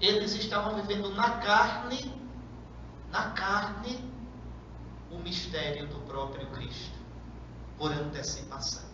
eles 0.00 0.34
estavam 0.34 0.74
vivendo 0.76 1.14
na 1.14 1.30
carne, 1.38 2.12
na 3.10 3.30
carne, 3.30 4.12
o 5.10 5.18
mistério 5.18 5.86
do 5.88 6.00
próprio 6.00 6.46
Cristo, 6.48 6.98
por 7.78 7.92
antecipação. 7.92 8.88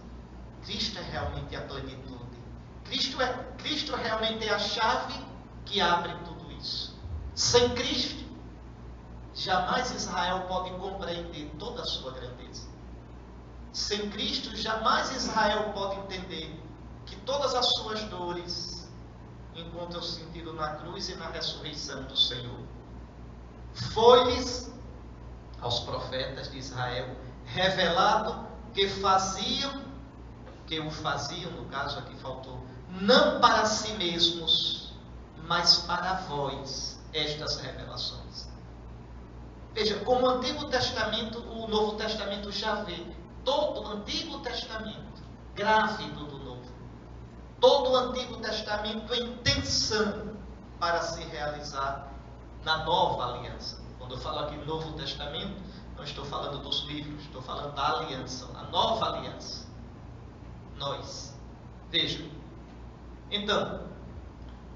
Cristo 0.65 0.99
é 0.99 1.03
realmente 1.03 1.57
a 1.57 1.63
plenitude. 1.63 2.39
Cristo, 2.85 3.23
é, 3.23 3.33
Cristo 3.59 3.95
realmente 3.95 4.47
é 4.47 4.53
a 4.53 4.59
chave 4.59 5.15
que 5.65 5.81
abre 5.81 6.13
tudo 6.25 6.51
isso. 6.53 6.99
Sem 7.35 7.71
Cristo, 7.71 8.25
jamais 9.35 9.91
Israel 9.93 10.47
pode 10.49 10.71
compreender 10.73 11.51
toda 11.59 11.83
a 11.83 11.85
sua 11.85 12.13
grandeza. 12.13 12.70
Sem 13.73 14.11
Cristo, 14.11 14.55
jamais 14.57 15.11
Israel 15.15 15.73
pode 15.73 16.01
entender 16.01 16.59
que 17.07 17.17
todas 17.17 17.55
as 17.55 17.67
suas 17.75 18.03
dores 18.05 18.89
encontram 19.55 20.03
sentido 20.03 20.53
na 20.53 20.75
cruz 20.75 21.09
e 21.09 21.15
na 21.17 21.29
ressurreição 21.29 22.03
do 22.05 22.17
Senhor. 22.17 22.61
Foi-lhes, 23.93 24.73
aos 25.61 25.81
profetas 25.81 26.51
de 26.51 26.59
Israel, 26.59 27.17
revelado 27.45 28.47
que 28.75 28.89
faziam, 28.89 29.85
que 30.67 30.81
o 30.81 30.91
faziam, 30.91 31.51
no 31.53 31.67
caso 31.67 31.99
aqui 31.99 32.17
faltou, 32.17 32.65
não 33.01 33.41
para 33.41 33.65
si 33.67 33.93
mesmos, 33.95 34.93
mas 35.47 35.79
para 35.79 36.15
vós, 36.29 37.01
estas 37.13 37.61
revelações. 37.61 38.49
Veja, 39.73 39.99
como 40.01 40.27
o 40.27 40.31
Antigo 40.31 40.67
Testamento, 40.67 41.39
o 41.39 41.69
Novo 41.69 41.97
Testamento 41.97 42.51
já 42.51 42.83
vê 42.83 43.05
todo 43.45 43.83
o 43.83 43.87
Antigo 43.89 44.39
Testamento 44.41 45.11
grávido 45.55 46.25
do 46.25 46.39
Novo. 46.39 46.73
Todo 47.61 47.91
o 47.91 47.97
Antigo 47.97 48.37
Testamento 48.39 49.15
em 49.15 49.37
tensão 49.39 50.37
para 50.79 51.03
se 51.03 51.23
realizar 51.25 52.13
na 52.65 52.85
nova 52.85 53.35
aliança. 53.35 53.83
Quando 53.99 54.15
eu 54.15 54.19
falo 54.19 54.41
aqui 54.41 54.57
Novo 54.65 54.93
Testamento, 54.93 55.61
não 55.97 56.05
estou 56.05 56.25
falando 56.25 56.63
dos 56.63 56.85
livros, 56.85 57.23
estou 57.25 57.43
falando 57.43 57.75
da 57.75 57.99
aliança, 57.99 58.49
a 58.55 58.63
nova 58.65 59.11
aliança. 59.11 59.67
Nós. 60.77 61.39
Vejam. 61.91 62.27
Então, 63.31 63.81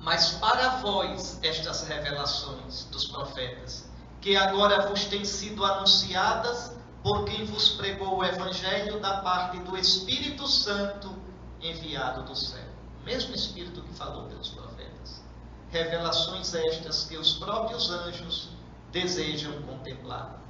mas 0.01 0.33
para 0.33 0.77
vós 0.77 1.39
estas 1.43 1.87
revelações 1.89 2.85
dos 2.87 3.07
profetas, 3.07 3.89
que 4.21 4.37
agora 4.37 4.89
vos 4.89 5.07
têm 5.07 5.25
sido 5.25 5.65
anunciadas 5.65 6.74
por 7.05 7.27
quem 7.27 7.45
vos 7.45 7.69
pregou 7.75 8.17
o 8.17 8.25
Evangelho 8.25 8.99
da 8.99 9.19
parte 9.19 9.59
do 9.59 9.77
Espírito 9.77 10.49
Santo 10.49 11.15
enviado 11.61 12.23
do 12.23 12.35
céu. 12.35 12.65
O 13.03 13.05
mesmo 13.05 13.35
Espírito 13.35 13.83
que 13.83 13.93
falou 13.93 14.27
pelos 14.27 14.49
profetas. 14.49 15.23
Revelações 15.71 16.55
estas 16.55 17.05
que 17.05 17.19
os 17.19 17.35
próprios 17.35 17.91
anjos 17.91 18.49
desejam 18.91 19.53
contemplar. 19.65 20.41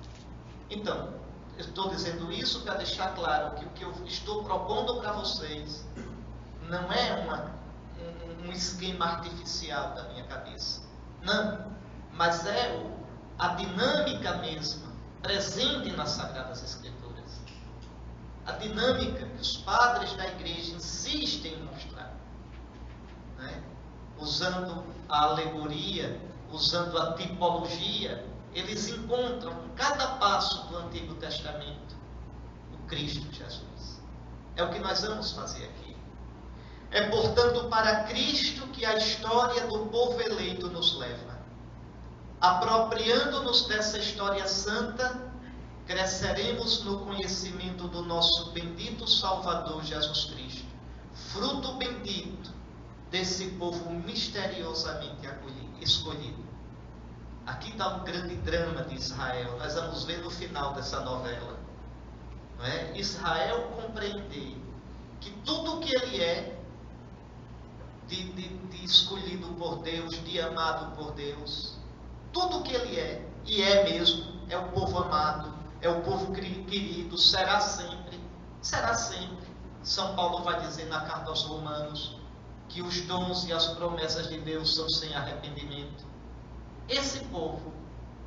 Então, 0.70 1.14
estou 1.58 1.88
dizendo 1.88 2.30
isso 2.30 2.60
para 2.60 2.74
deixar 2.74 3.16
claro 3.16 3.56
que 3.56 3.64
o 3.64 3.70
que 3.70 3.82
eu 3.82 3.92
estou 4.06 4.44
propondo 4.44 5.00
para 5.00 5.10
vocês 5.10 5.84
não 6.68 6.92
é 6.92 7.14
uma, 7.14 7.50
um, 7.98 8.48
um, 8.48 8.52
esquema 8.52 9.06
artificial 9.06 9.92
da 9.96 10.04
minha 10.04 10.22
cabeça. 10.24 10.82
Não. 11.20 11.74
Mas 12.12 12.46
é 12.46 12.80
a 13.40 13.48
dinâmica 13.48 14.36
mesma 14.36 14.93
presente 15.24 15.90
nas 15.92 16.10
Sagradas 16.10 16.62
Escrituras. 16.62 17.40
A 18.46 18.52
dinâmica 18.52 19.24
que 19.24 19.40
os 19.40 19.56
padres 19.56 20.12
da 20.12 20.26
igreja 20.28 20.74
insistem 20.74 21.54
em 21.54 21.64
mostrar. 21.64 22.14
Né? 23.38 23.62
Usando 24.18 24.84
a 25.08 25.22
alegoria, 25.22 26.20
usando 26.52 26.98
a 26.98 27.14
tipologia, 27.14 28.24
eles 28.52 28.88
encontram 28.90 29.52
em 29.64 29.68
cada 29.74 30.06
passo 30.18 30.68
do 30.68 30.76
Antigo 30.76 31.14
Testamento 31.14 31.96
o 32.72 32.86
Cristo 32.86 33.26
Jesus. 33.32 34.02
É 34.56 34.62
o 34.62 34.70
que 34.70 34.78
nós 34.78 35.00
vamos 35.00 35.32
fazer 35.32 35.64
aqui. 35.64 35.96
É, 36.90 37.08
portanto, 37.08 37.68
para 37.70 38.04
Cristo 38.04 38.66
que 38.68 38.84
a 38.84 38.96
história 38.96 39.66
do 39.66 39.86
povo 39.86 40.20
eleito 40.20 40.68
nos 40.68 40.96
leva 40.98 41.33
apropriando-nos 42.44 43.66
dessa 43.66 43.98
história 43.98 44.46
santa, 44.46 45.18
cresceremos 45.86 46.84
no 46.84 46.98
conhecimento 46.98 47.88
do 47.88 48.02
nosso 48.02 48.50
bendito 48.50 49.08
Salvador 49.08 49.82
Jesus 49.82 50.26
Cristo, 50.26 50.66
fruto 51.32 51.72
bendito 51.74 52.50
desse 53.10 53.46
povo 53.52 53.90
misteriosamente 53.90 55.26
escolhido. 55.80 56.44
Aqui 57.46 57.70
está 57.70 57.96
um 57.96 58.04
grande 58.04 58.36
drama 58.36 58.82
de 58.84 58.96
Israel, 58.96 59.56
nós 59.58 59.74
vamos 59.74 60.04
ver 60.04 60.18
no 60.22 60.30
final 60.30 60.74
dessa 60.74 61.00
novela. 61.00 61.58
Não 62.58 62.66
é? 62.66 62.98
Israel 62.98 63.70
compreender 63.74 64.58
que 65.18 65.30
tudo 65.46 65.78
o 65.78 65.80
que 65.80 65.96
ele 65.96 66.22
é, 66.22 66.58
de, 68.06 68.32
de, 68.32 68.48
de 68.48 68.84
escolhido 68.84 69.48
por 69.54 69.78
Deus, 69.78 70.22
de 70.24 70.40
amado 70.40 70.94
por 70.94 71.12
Deus, 71.12 71.82
tudo 72.34 72.58
o 72.58 72.62
que 72.62 72.74
ele 72.74 72.98
é, 72.98 73.26
e 73.46 73.62
é 73.62 73.84
mesmo, 73.84 74.24
é 74.50 74.58
o 74.58 74.68
povo 74.72 74.98
amado, 74.98 75.54
é 75.80 75.88
o 75.88 76.02
povo 76.02 76.32
querido, 76.32 77.16
será 77.16 77.60
sempre, 77.60 78.20
será 78.60 78.92
sempre. 78.92 79.54
São 79.82 80.16
Paulo 80.16 80.42
vai 80.42 80.60
dizer 80.60 80.86
na 80.86 81.02
carta 81.02 81.30
aos 81.30 81.42
Romanos 81.44 82.18
que 82.68 82.82
os 82.82 83.02
dons 83.02 83.44
e 83.44 83.52
as 83.52 83.68
promessas 83.68 84.28
de 84.28 84.40
Deus 84.40 84.74
são 84.74 84.88
sem 84.88 85.14
arrependimento. 85.14 86.04
Esse 86.88 87.24
povo, 87.26 87.72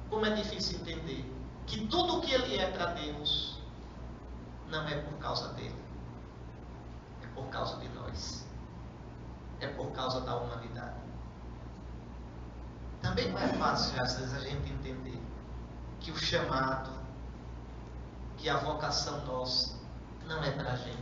como 0.09 0.25
é 0.25 0.29
difícil 0.29 0.79
entender, 0.79 1.29
que 1.65 1.85
tudo 1.87 2.17
o 2.17 2.21
que 2.21 2.31
ele 2.31 2.57
é 2.57 2.71
para 2.71 2.93
Deus 2.93 3.59
não 4.69 4.87
é 4.87 4.95
por 5.01 5.17
causa 5.17 5.49
dele, 5.53 5.83
é 7.23 7.27
por 7.35 7.45
causa 7.47 7.77
de 7.77 7.89
nós, 7.89 8.47
é 9.59 9.67
por 9.67 9.91
causa 9.91 10.21
da 10.21 10.37
humanidade. 10.37 11.06
Também 13.01 13.31
não 13.31 13.39
é 13.39 13.47
fácil, 13.49 14.01
às 14.01 14.17
vezes, 14.17 14.33
a 14.33 14.39
gente 14.39 14.71
entender 14.71 15.21
que 15.99 16.11
o 16.11 16.17
chamado, 16.17 16.91
que 18.37 18.49
a 18.49 18.57
vocação 18.57 19.25
nossa, 19.25 19.75
não 20.25 20.43
é 20.43 20.51
para 20.51 20.73
a 20.73 20.75
gente, 20.75 20.97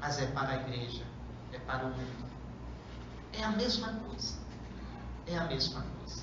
mas 0.00 0.18
é 0.18 0.26
para 0.26 0.48
a 0.50 0.56
igreja, 0.56 1.04
é 1.52 1.58
para 1.58 1.84
o 1.84 1.88
mundo. 1.88 2.32
É 3.32 3.44
a 3.44 3.50
mesma 3.50 3.92
coisa. 4.06 4.38
É 5.26 5.38
a 5.38 5.44
mesma 5.44 5.82
coisa. 5.82 6.22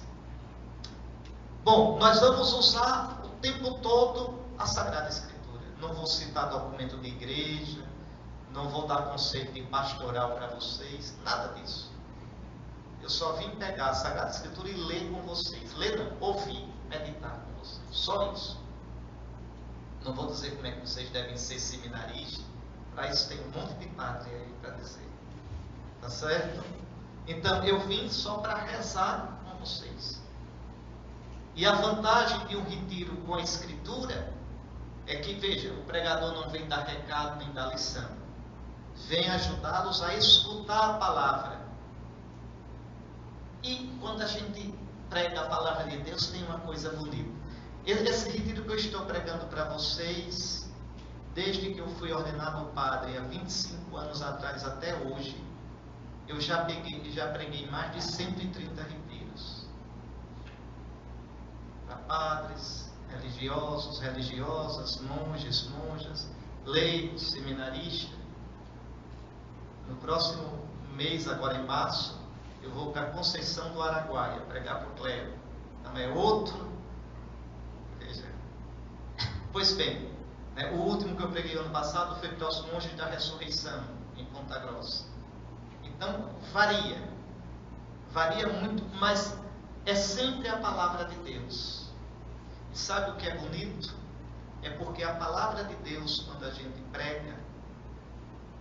Bom, 1.63 1.97
nós 1.97 2.19
vamos 2.19 2.53
usar 2.53 3.21
o 3.23 3.29
tempo 3.41 3.75
todo 3.79 4.39
a 4.57 4.65
Sagrada 4.65 5.09
Escritura. 5.09 5.63
Não 5.79 5.93
vou 5.93 6.05
citar 6.05 6.49
documento 6.49 6.97
de 6.97 7.07
igreja, 7.07 7.85
não 8.51 8.69
vou 8.69 8.85
dar 8.87 9.03
conceito 9.03 9.53
de 9.53 9.61
pastoral 9.63 10.31
para 10.31 10.47
vocês, 10.47 11.17
nada 11.23 11.53
disso. 11.53 11.91
Eu 13.09 13.13
só 13.13 13.31
vim 13.31 13.49
pegar 13.55 13.87
a 13.87 13.93
Sagrada 13.95 14.29
Escritura 14.29 14.69
e 14.69 14.75
ler 14.75 15.11
com 15.11 15.19
vocês. 15.23 15.73
Ler 15.73 15.97
não, 15.97 16.15
ouvir, 16.19 16.63
meditar 16.87 17.39
com 17.39 17.59
vocês. 17.59 17.81
Só 17.89 18.31
isso. 18.33 18.61
Não 20.05 20.13
vou 20.13 20.27
dizer 20.27 20.51
como 20.51 20.67
é 20.67 20.73
que 20.73 20.81
vocês 20.81 21.09
devem 21.09 21.35
ser 21.35 21.59
seminaristas. 21.59 22.45
Para 22.93 23.09
isso 23.09 23.27
tem 23.27 23.39
um 23.39 23.49
monte 23.49 23.73
de 23.79 23.87
padre 23.87 24.29
aí 24.29 24.53
para 24.61 24.69
dizer. 24.75 25.09
Tá 25.99 26.07
certo? 26.07 26.63
Então 27.25 27.63
eu 27.65 27.79
vim 27.87 28.07
só 28.11 28.37
para 28.37 28.53
rezar 28.53 29.39
com 29.43 29.57
vocês. 29.57 30.21
E 31.55 31.65
a 31.65 31.73
vantagem 31.73 32.45
de 32.45 32.57
um 32.57 32.63
retiro 32.63 33.17
com 33.25 33.33
a 33.33 33.41
escritura 33.41 34.31
é 35.07 35.15
que, 35.15 35.33
veja, 35.33 35.73
o 35.73 35.83
pregador 35.85 36.33
não 36.33 36.47
vem 36.51 36.67
dar 36.67 36.83
recado 36.83 37.39
nem 37.39 37.51
dar 37.53 37.69
lição. 37.69 38.07
Vem 39.07 39.27
ajudá-los 39.31 39.99
a 40.03 40.13
escutar 40.13 40.91
a 40.91 40.93
palavra 40.99 41.58
e 43.63 43.97
quando 43.99 44.21
a 44.21 44.27
gente 44.27 44.73
prega 45.09 45.41
a 45.41 45.49
palavra 45.49 45.89
de 45.89 45.97
Deus, 45.97 46.27
tem 46.27 46.43
uma 46.43 46.59
coisa 46.59 46.91
bonita. 46.91 47.29
esse 47.85 48.29
retiro 48.29 48.63
que 48.63 48.71
eu 48.71 48.75
estou 48.75 49.05
pregando 49.05 49.45
para 49.47 49.65
vocês, 49.65 50.69
desde 51.33 51.73
que 51.73 51.79
eu 51.79 51.87
fui 51.95 52.11
ordenado 52.11 52.71
padre 52.73 53.17
há 53.17 53.21
25 53.21 53.97
anos 53.97 54.21
atrás 54.21 54.63
até 54.65 54.95
hoje, 54.95 55.41
eu 56.27 56.39
já, 56.39 56.63
peguei, 56.63 57.11
já 57.11 57.27
preguei 57.29 57.67
mais 57.71 57.91
de 57.93 58.03
130 58.03 58.81
retiros. 58.83 59.65
Para 61.87 61.95
padres, 61.97 62.91
religiosos, 63.09 63.99
religiosas, 63.99 65.01
monges, 65.01 65.69
monjas, 65.69 66.29
leigos, 66.65 67.31
seminaristas. 67.31 68.19
No 69.87 69.95
próximo 69.95 70.67
mês, 70.95 71.27
agora 71.27 71.57
em 71.57 71.65
março, 71.65 72.18
eu 72.61 72.71
vou 72.71 72.91
para 72.91 73.07
Conceição 73.07 73.71
do 73.73 73.81
Araguaia 73.81 74.41
pregar 74.41 74.79
para 74.79 74.89
o 74.89 74.95
clero. 74.95 75.33
Não 75.83 75.97
é 75.97 76.07
outro. 76.09 76.69
Veja. 77.99 78.25
Pois 79.51 79.73
bem, 79.73 80.13
né, 80.55 80.71
o 80.71 80.75
último 80.75 81.15
que 81.15 81.23
eu 81.23 81.31
preguei 81.31 81.57
ano 81.57 81.71
passado 81.71 82.19
foi 82.19 82.29
para 82.29 82.47
os 82.47 82.65
monges 82.67 82.93
da 82.95 83.05
ressurreição, 83.05 83.83
em 84.15 84.25
Ponta 84.25 84.59
Grossa. 84.59 85.05
Então, 85.83 86.29
varia. 86.53 87.09
Varia 88.11 88.47
muito, 88.47 88.83
mas 88.99 89.37
é 89.85 89.95
sempre 89.95 90.47
a 90.47 90.57
palavra 90.57 91.05
de 91.05 91.15
Deus. 91.17 91.89
E 92.71 92.77
sabe 92.77 93.11
o 93.11 93.15
que 93.15 93.27
é 93.27 93.37
bonito? 93.37 93.95
É 94.61 94.69
porque 94.71 95.03
a 95.03 95.15
palavra 95.15 95.63
de 95.63 95.75
Deus, 95.75 96.21
quando 96.21 96.45
a 96.45 96.51
gente 96.51 96.79
prega, 96.91 97.39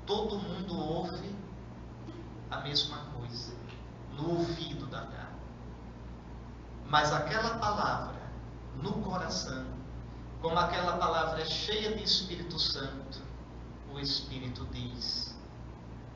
todo 0.07 0.39
mundo 0.39 0.79
ouve 0.79 1.37
a 2.51 2.61
mesma 2.61 2.97
coisa, 2.97 3.18
no 4.19 4.39
ouvido 4.39 4.87
da 4.87 5.01
carne. 5.01 5.39
Mas 6.87 7.13
aquela 7.13 7.59
palavra 7.59 8.21
no 8.83 8.93
coração, 9.03 9.67
como 10.43 10.59
aquela 10.59 10.97
palavra 10.99 11.41
é 11.41 11.47
cheia 11.47 11.97
de 11.97 12.03
Espírito 12.03 12.59
Santo, 12.59 13.23
o 13.93 13.99
Espírito 13.99 14.67
diz: 14.73 15.35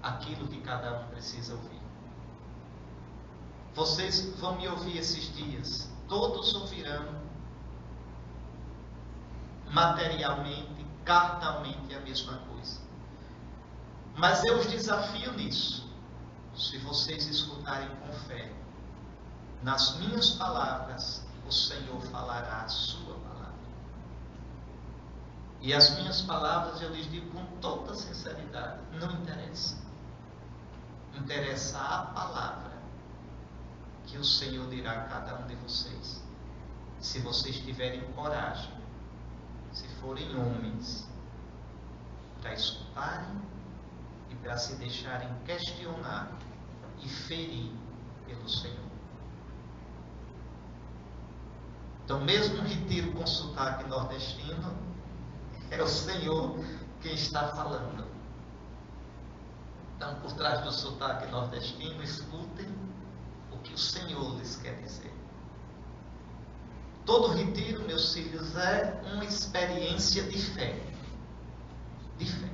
aquilo 0.02 0.46
que 0.48 0.60
cada 0.60 1.00
um 1.00 1.08
precisa 1.08 1.54
ouvir. 1.54 1.80
Vocês 3.74 4.34
vão 4.38 4.56
me 4.56 4.68
ouvir 4.68 4.98
esses 4.98 5.34
dias, 5.34 5.90
todos 6.08 6.54
ouvirão 6.54 7.22
materialmente, 9.70 10.86
carnalmente 11.04 11.94
a 11.94 12.00
mesma 12.00 12.36
coisa. 12.48 12.80
Mas 14.16 14.44
eu 14.44 14.58
os 14.58 14.66
desafio 14.70 15.32
nisso. 15.32 15.90
Se 16.56 16.78
vocês 16.78 17.26
escutarem 17.26 17.88
com 17.96 18.12
fé, 18.28 18.52
nas 19.62 19.96
minhas 19.98 20.30
palavras, 20.32 21.24
o 21.46 21.52
Senhor 21.52 22.00
falará 22.10 22.62
a 22.62 22.68
sua 22.68 23.14
palavra. 23.14 23.52
E 25.60 25.72
as 25.72 25.96
minhas 25.98 26.20
palavras 26.22 26.80
eu 26.82 26.90
lhes 26.90 27.10
digo 27.10 27.30
com 27.30 27.44
toda 27.60 27.94
sinceridade: 27.94 28.80
não 28.98 29.10
interessa 29.12 29.82
interessa 31.16 31.78
a 31.78 32.06
palavra 32.06 32.72
que 34.06 34.18
o 34.18 34.24
Senhor 34.24 34.68
dirá 34.68 34.92
a 34.92 35.04
cada 35.04 35.36
um 35.36 35.46
de 35.46 35.54
vocês. 35.56 36.22
Se 37.00 37.20
vocês 37.20 37.56
tiverem 37.58 38.00
coragem, 38.12 38.72
se 39.72 39.86
forem 40.00 40.28
homens, 40.36 41.08
para 42.40 42.54
escutarem 42.54 43.40
e 44.30 44.34
para 44.36 44.56
se 44.58 44.76
deixarem 44.76 45.28
questionar 45.44 46.30
e 47.02 47.08
ferir 47.08 47.72
pelo 48.26 48.48
Senhor. 48.48 48.92
Então, 52.04 52.20
mesmo 52.20 52.58
um 52.58 52.64
retiro 52.64 53.12
com 53.12 53.26
sotaque 53.26 53.88
nordestino, 53.88 54.76
é 55.70 55.82
o 55.82 55.86
Senhor 55.86 56.58
quem 57.00 57.14
está 57.14 57.48
falando. 57.48 58.06
Então, 59.96 60.14
por 60.16 60.32
trás 60.32 60.62
do 60.62 60.72
sotaque 60.72 61.30
nordestino, 61.30 62.02
escutem 62.02 62.68
o 63.52 63.58
que 63.58 63.72
o 63.72 63.78
Senhor 63.78 64.36
lhes 64.36 64.56
quer 64.56 64.74
dizer. 64.82 65.12
Todo 67.06 67.34
retiro, 67.34 67.82
meus 67.84 68.12
filhos, 68.12 68.56
é 68.56 69.00
uma 69.12 69.24
experiência 69.24 70.22
de 70.24 70.38
fé. 70.38 70.80
De 72.18 72.26
fé. 72.26 72.50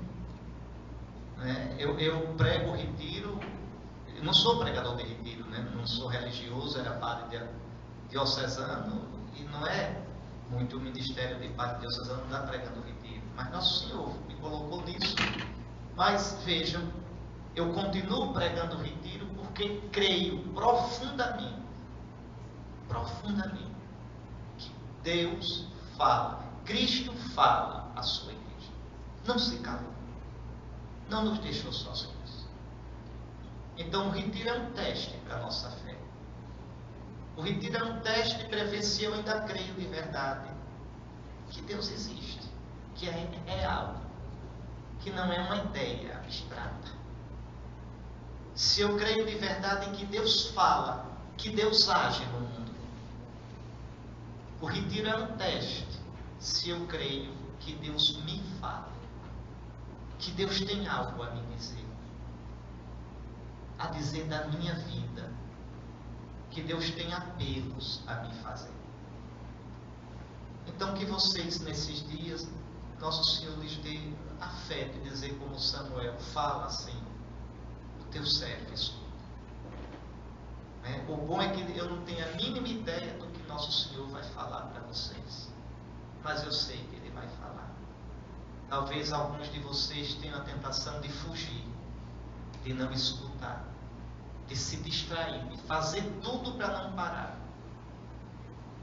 Né? 1.39 1.77
Eu, 1.79 1.99
eu 1.99 2.35
prego 2.35 2.73
retiro, 2.73 3.39
eu 4.18 4.24
não 4.24 4.35
sou 4.35 4.59
pregador 4.59 4.96
de 4.96 5.04
retiro, 5.04 5.48
né? 5.48 5.61
não 5.76 5.87
sou 5.87 6.09
religioso, 6.09 6.81
era 6.81 6.90
padre 6.94 7.40
diocesano, 8.09 9.07
e 9.37 9.44
não 9.44 9.64
é 9.64 10.02
muito 10.50 10.76
o 10.76 10.81
ministério 10.81 11.38
de 11.38 11.48
padre 11.50 11.81
diocesano 11.81 12.24
está 12.24 12.40
pregando 12.40 12.81
retiro, 12.81 13.22
mas 13.37 13.48
Nosso 13.52 13.87
Senhor 13.87 14.12
me 14.26 14.35
colocou 14.37 14.83
nisso. 14.83 15.14
Mas 15.94 16.40
vejam, 16.44 16.83
eu 17.54 17.72
continuo 17.72 18.33
pregando 18.33 18.76
retiro 18.78 19.26
porque 19.37 19.81
creio 19.92 20.40
profundamente, 20.52 21.62
profundamente, 22.88 23.70
que 24.59 24.72
Deus 25.04 25.68
fala, 25.96 26.42
Cristo 26.64 27.12
fala 27.35 27.92
à 27.94 28.02
sua 28.02 28.33
igreja. 28.33 28.72
Não 29.26 29.38
se 29.38 29.59
calou, 29.59 29.92
não 31.09 31.24
nos 31.24 31.38
deixou 31.38 31.72
sozinhos. 31.72 32.17
Então 33.79 34.09
o 34.09 34.11
retiro 34.11 34.51
é 34.51 34.55
um 34.55 34.71
teste 34.73 35.17
para 35.27 35.37
a 35.37 35.41
nossa 35.41 35.71
fé. 35.71 35.97
O 37.37 37.41
retiro 37.41 37.79
é 37.79 37.85
um 37.85 38.01
teste 38.01 38.45
para 38.49 38.64
ver 38.64 38.83
se 38.83 39.05
eu 39.05 39.14
ainda 39.14 39.41
creio 39.43 39.73
de 39.75 39.87
verdade 39.87 40.51
que 41.49 41.62
Deus 41.62 41.91
existe, 41.91 42.41
que 42.95 43.09
é 43.09 43.29
real, 43.47 44.03
que 45.01 45.11
não 45.11 45.33
é 45.33 45.41
uma 45.41 45.57
ideia 45.57 46.19
abstrata 46.19 46.99
se 48.59 48.81
eu 48.81 48.97
creio 48.99 49.25
de 49.25 49.37
verdade 49.37 49.88
em 49.88 49.93
que 49.93 50.05
Deus 50.05 50.49
fala, 50.49 51.07
que 51.37 51.49
Deus 51.49 51.88
age 51.88 52.27
no 52.27 52.41
mundo. 52.41 52.73
O 54.61 54.67
retiro 54.67 55.09
é 55.09 55.14
um 55.17 55.37
teste. 55.37 55.87
Se 56.41 56.71
eu 56.71 56.85
creio 56.88 57.33
que 57.61 57.75
Deus 57.77 58.21
me 58.25 58.43
fala, 58.61 58.91
que 60.19 60.33
Deus 60.33 60.61
tem 60.61 60.88
algo 60.88 61.23
a 61.23 61.31
me 61.31 61.41
dizer, 61.55 61.87
a 63.79 63.87
dizer 63.88 64.27
da 64.27 64.47
minha 64.49 64.75
vida, 64.75 65.31
que 66.51 66.62
Deus 66.62 66.91
tem 66.91 67.12
apelos 67.12 68.03
a 68.07 68.14
me 68.17 68.35
fazer. 68.37 68.73
Então, 70.67 70.95
que 70.95 71.05
vocês, 71.05 71.61
nesses 71.61 72.07
dias, 72.09 72.49
Nosso 73.01 73.38
Senhor 73.38 73.57
lhes 73.59 73.77
dê 73.77 74.12
a 74.41 74.49
fé 74.49 74.85
de 74.85 75.01
dizer, 75.09 75.38
como 75.38 75.59
Samuel, 75.59 76.19
fala, 76.19 76.69
Senhor 76.69 77.09
teu 78.11 78.25
servo 78.25 78.73
escuta. 78.73 79.07
Né? 80.83 81.05
O 81.09 81.17
bom 81.17 81.41
é 81.41 81.49
que 81.51 81.77
eu 81.77 81.88
não 81.88 82.03
tenho 82.05 82.25
a 82.27 82.33
mínima 82.37 82.69
ideia 82.69 83.14
do 83.19 83.27
que 83.27 83.43
nosso 83.47 83.71
Senhor 83.73 84.07
vai 84.09 84.23
falar 84.23 84.62
para 84.67 84.81
vocês. 84.83 85.53
Mas 86.23 86.45
eu 86.45 86.53
sei 86.53 86.77
que 86.77 86.97
Ele 86.97 87.11
vai 87.11 87.29
falar. 87.41 87.71
Talvez 88.69 89.12
alguns 89.12 89.51
de 89.53 89.61
vocês 89.61 90.14
tenham 90.14 90.38
a 90.38 90.43
tentação 90.43 91.01
de 91.01 91.09
fugir, 91.09 91.64
de 92.64 92.75
não 92.75 92.92
escutar, 92.92 93.64
de 94.47 94.57
se 94.57 94.77
distrair, 94.79 95.47
de 95.49 95.57
fazer 95.62 96.03
tudo 96.23 96.53
para 96.55 96.83
não 96.83 96.92
parar. 96.94 97.38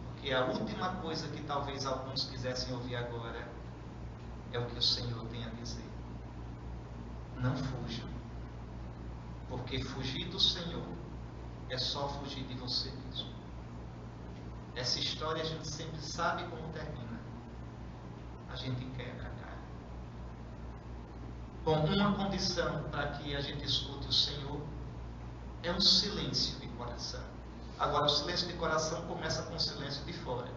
Porque 0.05 0.33
a 0.33 0.45
última 0.45 0.95
coisa 0.95 1.27
que 1.29 1.41
talvez 1.43 1.85
alguns 1.85 2.25
quisessem 2.25 2.73
ouvir 2.73 2.95
agora 2.95 3.47
é 4.51 4.59
o 4.59 4.65
que 4.65 4.77
o 4.77 4.81
Senhor 4.81 5.25
tem 5.27 5.43
a 5.43 5.49
dizer. 5.49 5.85
Não 7.37 7.55
fujam. 7.55 8.07
Porque 9.49 9.83
fugir 9.83 10.29
do 10.29 10.39
Senhor 10.39 10.87
é 11.69 11.77
só 11.77 12.07
fugir 12.07 12.43
de 12.45 12.55
você 12.55 12.89
mesmo. 12.91 13.29
Essa 14.75 14.99
história 14.99 15.41
a 15.41 15.45
gente 15.45 15.67
sempre 15.67 16.01
sabe 16.01 16.43
como 16.45 16.67
termina. 16.73 17.19
A 18.49 18.55
gente 18.55 18.85
quebra 18.97 19.27
a 19.27 19.41
cara. 19.41 19.54
Bom, 21.65 21.83
uma 21.83 22.13
condição 22.13 22.83
para 22.91 23.07
que 23.07 23.35
a 23.35 23.41
gente 23.41 23.65
escute 23.65 24.07
o 24.07 24.13
Senhor 24.13 24.61
é 25.63 25.71
um 25.71 25.81
silêncio 25.81 26.59
de 26.59 26.67
coração. 26.67 27.23
Agora, 27.79 28.05
o 28.05 28.09
silêncio 28.09 28.47
de 28.47 28.53
coração 28.53 29.01
começa 29.07 29.41
com 29.41 29.55
o 29.55 29.59
silêncio 29.59 30.05
de 30.05 30.13
fora. 30.13 30.47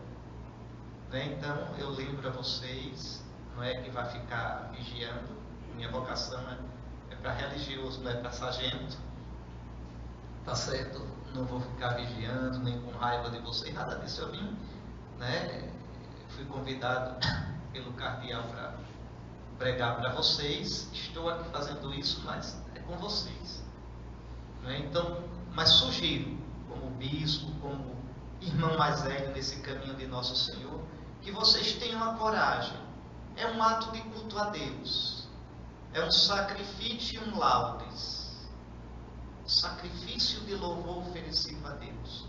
Né? 1.10 1.32
Então, 1.32 1.56
eu 1.78 1.88
lembro 1.88 2.28
a 2.28 2.30
vocês, 2.30 3.24
não 3.56 3.64
é 3.64 3.80
que 3.80 3.90
vai 3.90 4.04
ficar 4.10 4.70
vigiando, 4.76 5.32
minha 5.76 5.90
vocação 5.90 6.44
é 7.10 7.16
para 7.16 7.32
religioso, 7.32 8.02
não 8.02 8.10
é 8.10 8.16
para 8.16 8.30
sargento. 8.30 8.98
Tá 10.44 10.54
certo? 10.54 11.00
Não 11.34 11.46
vou 11.46 11.62
ficar 11.62 11.94
vigiando, 11.94 12.58
nem 12.58 12.78
com 12.82 12.90
raiva 12.98 13.30
de 13.30 13.38
vocês, 13.38 13.74
nada 13.74 13.96
disso. 13.96 14.20
Eu 14.20 14.30
vim, 14.30 14.54
né? 15.16 15.72
Fui 16.28 16.44
convidado 16.44 17.16
pelo 17.72 17.94
cardeal 17.94 18.42
para 18.42 18.87
pregar 19.58 19.96
para 19.96 20.12
vocês. 20.12 20.88
Estou 20.92 21.28
aqui 21.28 21.48
fazendo 21.50 21.92
isso, 21.94 22.22
mas 22.24 22.60
é 22.74 22.80
com 22.80 22.96
vocês. 22.96 23.62
Né? 24.62 24.78
Então, 24.78 25.24
mas 25.52 25.68
sugiro, 25.70 26.38
como 26.68 26.90
bispo, 26.92 27.50
como 27.60 27.96
irmão 28.40 28.76
mais 28.78 29.02
velho 29.02 29.32
nesse 29.32 29.60
caminho 29.60 29.94
de 29.96 30.06
nosso 30.06 30.36
Senhor, 30.36 30.80
que 31.20 31.32
vocês 31.32 31.74
tenham 31.74 32.02
a 32.02 32.14
coragem. 32.14 32.78
É 33.36 33.46
um 33.46 33.62
ato 33.62 33.92
de 33.92 34.00
culto 34.00 34.38
a 34.38 34.50
Deus. 34.50 35.28
É 35.92 36.04
um 36.04 36.10
sacrifício 36.10 37.20
e 37.20 37.28
um 37.28 37.38
laudes. 37.38 38.48
Sacrifício 39.46 40.40
de 40.40 40.54
louvor 40.54 40.98
oferecido 40.98 41.66
a 41.66 41.70
Deus. 41.72 42.26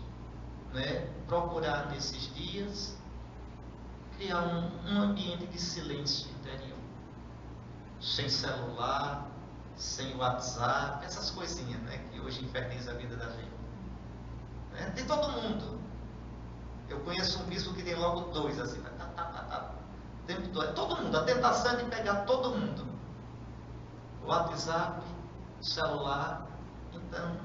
Né? 0.72 1.08
Procurar 1.26 1.90
nesses 1.90 2.32
dias 2.34 2.96
criar 4.20 4.42
um, 4.42 4.70
um 4.86 5.00
ambiente 5.00 5.46
de 5.46 5.58
silêncio 5.58 6.30
interior. 6.32 6.69
Sem 8.00 8.28
celular, 8.28 9.28
sem 9.76 10.16
WhatsApp, 10.16 11.04
essas 11.04 11.30
coisinhas 11.30 11.80
né, 11.82 11.98
que 12.10 12.20
hoje 12.20 12.44
infernizam 12.44 12.94
a 12.94 12.96
vida 12.96 13.16
da 13.16 13.26
gente. 13.30 13.50
Né? 14.72 14.90
De 14.90 15.04
todo 15.04 15.30
mundo. 15.32 15.80
Eu 16.88 17.00
conheço 17.00 17.40
um 17.40 17.44
bispo 17.44 17.72
que 17.74 17.82
tem 17.82 17.94
logo 17.94 18.32
dois 18.32 18.58
assim, 18.58 18.80
tá, 18.82 18.90
tá, 18.90 19.24
tá, 19.24 19.42
tá, 19.44 19.70
tempo 20.26 20.48
todo. 20.48 20.74
Todo 20.74 20.96
mundo, 20.96 21.16
a 21.16 21.24
tentação 21.24 21.72
é 21.72 21.76
de 21.76 21.84
pegar 21.84 22.24
todo 22.26 22.50
mundo. 22.50 22.86
WhatsApp, 24.24 25.02
celular, 25.60 26.46
então. 26.92 27.36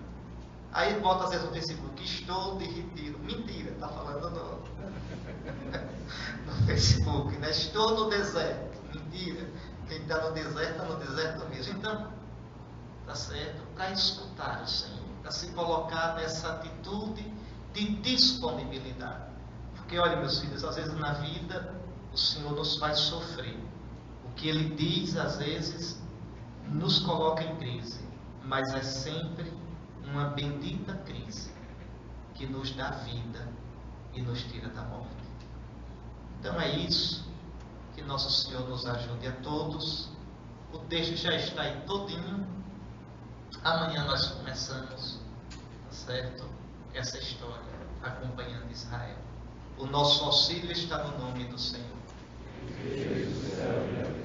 Aí 0.71 0.99
bota 0.99 1.25
às 1.25 1.29
vezes 1.29 1.45
no 1.45 1.53
Facebook, 1.53 2.03
estou 2.03 2.57
de 2.57 2.65
retiro. 2.65 3.17
Mentira, 3.19 3.71
está 3.71 3.87
falando 3.87 4.29
no, 4.29 4.59
no 6.51 6.65
Facebook, 6.65 7.37
né? 7.37 7.49
Estou 7.49 7.95
no 7.95 8.09
deserto. 8.09 8.77
Mentira. 8.93 9.47
Quem 9.87 10.01
está 10.01 10.21
no 10.21 10.33
deserto, 10.33 10.85
no 10.85 10.95
deserto 10.97 11.49
mesmo. 11.49 11.77
Então, 11.77 12.11
tá 13.05 13.15
certo? 13.15 13.63
Para 13.75 13.91
escutar 13.91 14.63
o 14.63 14.67
Senhor, 14.67 15.05
para 15.21 15.31
se 15.31 15.51
colocar 15.51 16.15
nessa 16.15 16.53
atitude 16.53 17.31
de 17.73 17.95
disponibilidade. 18.01 19.31
Porque, 19.75 19.99
olha, 19.99 20.15
meus 20.17 20.39
filhos, 20.39 20.63
às 20.63 20.75
vezes 20.75 20.93
na 20.95 21.13
vida 21.13 21.75
o 22.11 22.17
Senhor 22.17 22.51
nos 22.53 22.77
faz 22.77 22.97
sofrer. 22.99 23.59
O 24.23 24.29
que 24.35 24.47
Ele 24.47 24.75
diz, 24.75 25.15
às 25.17 25.37
vezes, 25.37 26.01
nos 26.69 26.99
coloca 26.99 27.43
em 27.43 27.55
crise, 27.57 27.99
mas 28.43 28.73
é 28.73 28.81
sempre 28.81 29.53
uma 30.03 30.29
bendita 30.29 30.93
crise 31.05 31.53
que 32.33 32.45
nos 32.45 32.71
dá 32.75 32.91
vida 32.91 33.47
e 34.13 34.21
nos 34.21 34.43
tira 34.43 34.69
da 34.69 34.83
morte. 34.83 35.25
Então 36.39 36.59
é 36.59 36.69
isso. 36.69 37.24
Que 37.95 38.01
Nosso 38.01 38.29
Senhor 38.29 38.67
nos 38.67 38.85
ajude 38.85 39.27
a 39.27 39.31
todos. 39.37 40.09
O 40.73 40.79
texto 40.79 41.15
já 41.15 41.33
está 41.33 41.61
aí 41.61 41.81
todinho. 41.87 42.45
Amanhã 43.63 44.03
nós 44.03 44.27
começamos, 44.27 45.19
tá 45.49 45.91
certo? 45.91 46.45
Essa 46.93 47.17
história, 47.17 47.63
acompanhando 48.03 48.69
Israel. 48.69 49.17
O 49.77 49.85
nosso 49.85 50.25
auxílio 50.25 50.71
está 50.71 51.03
no 51.05 51.17
nome 51.17 51.45
do 51.45 51.57
Senhor. 51.57 51.85
Deus 52.83 53.33
do 53.33 53.55
céu 53.55 54.24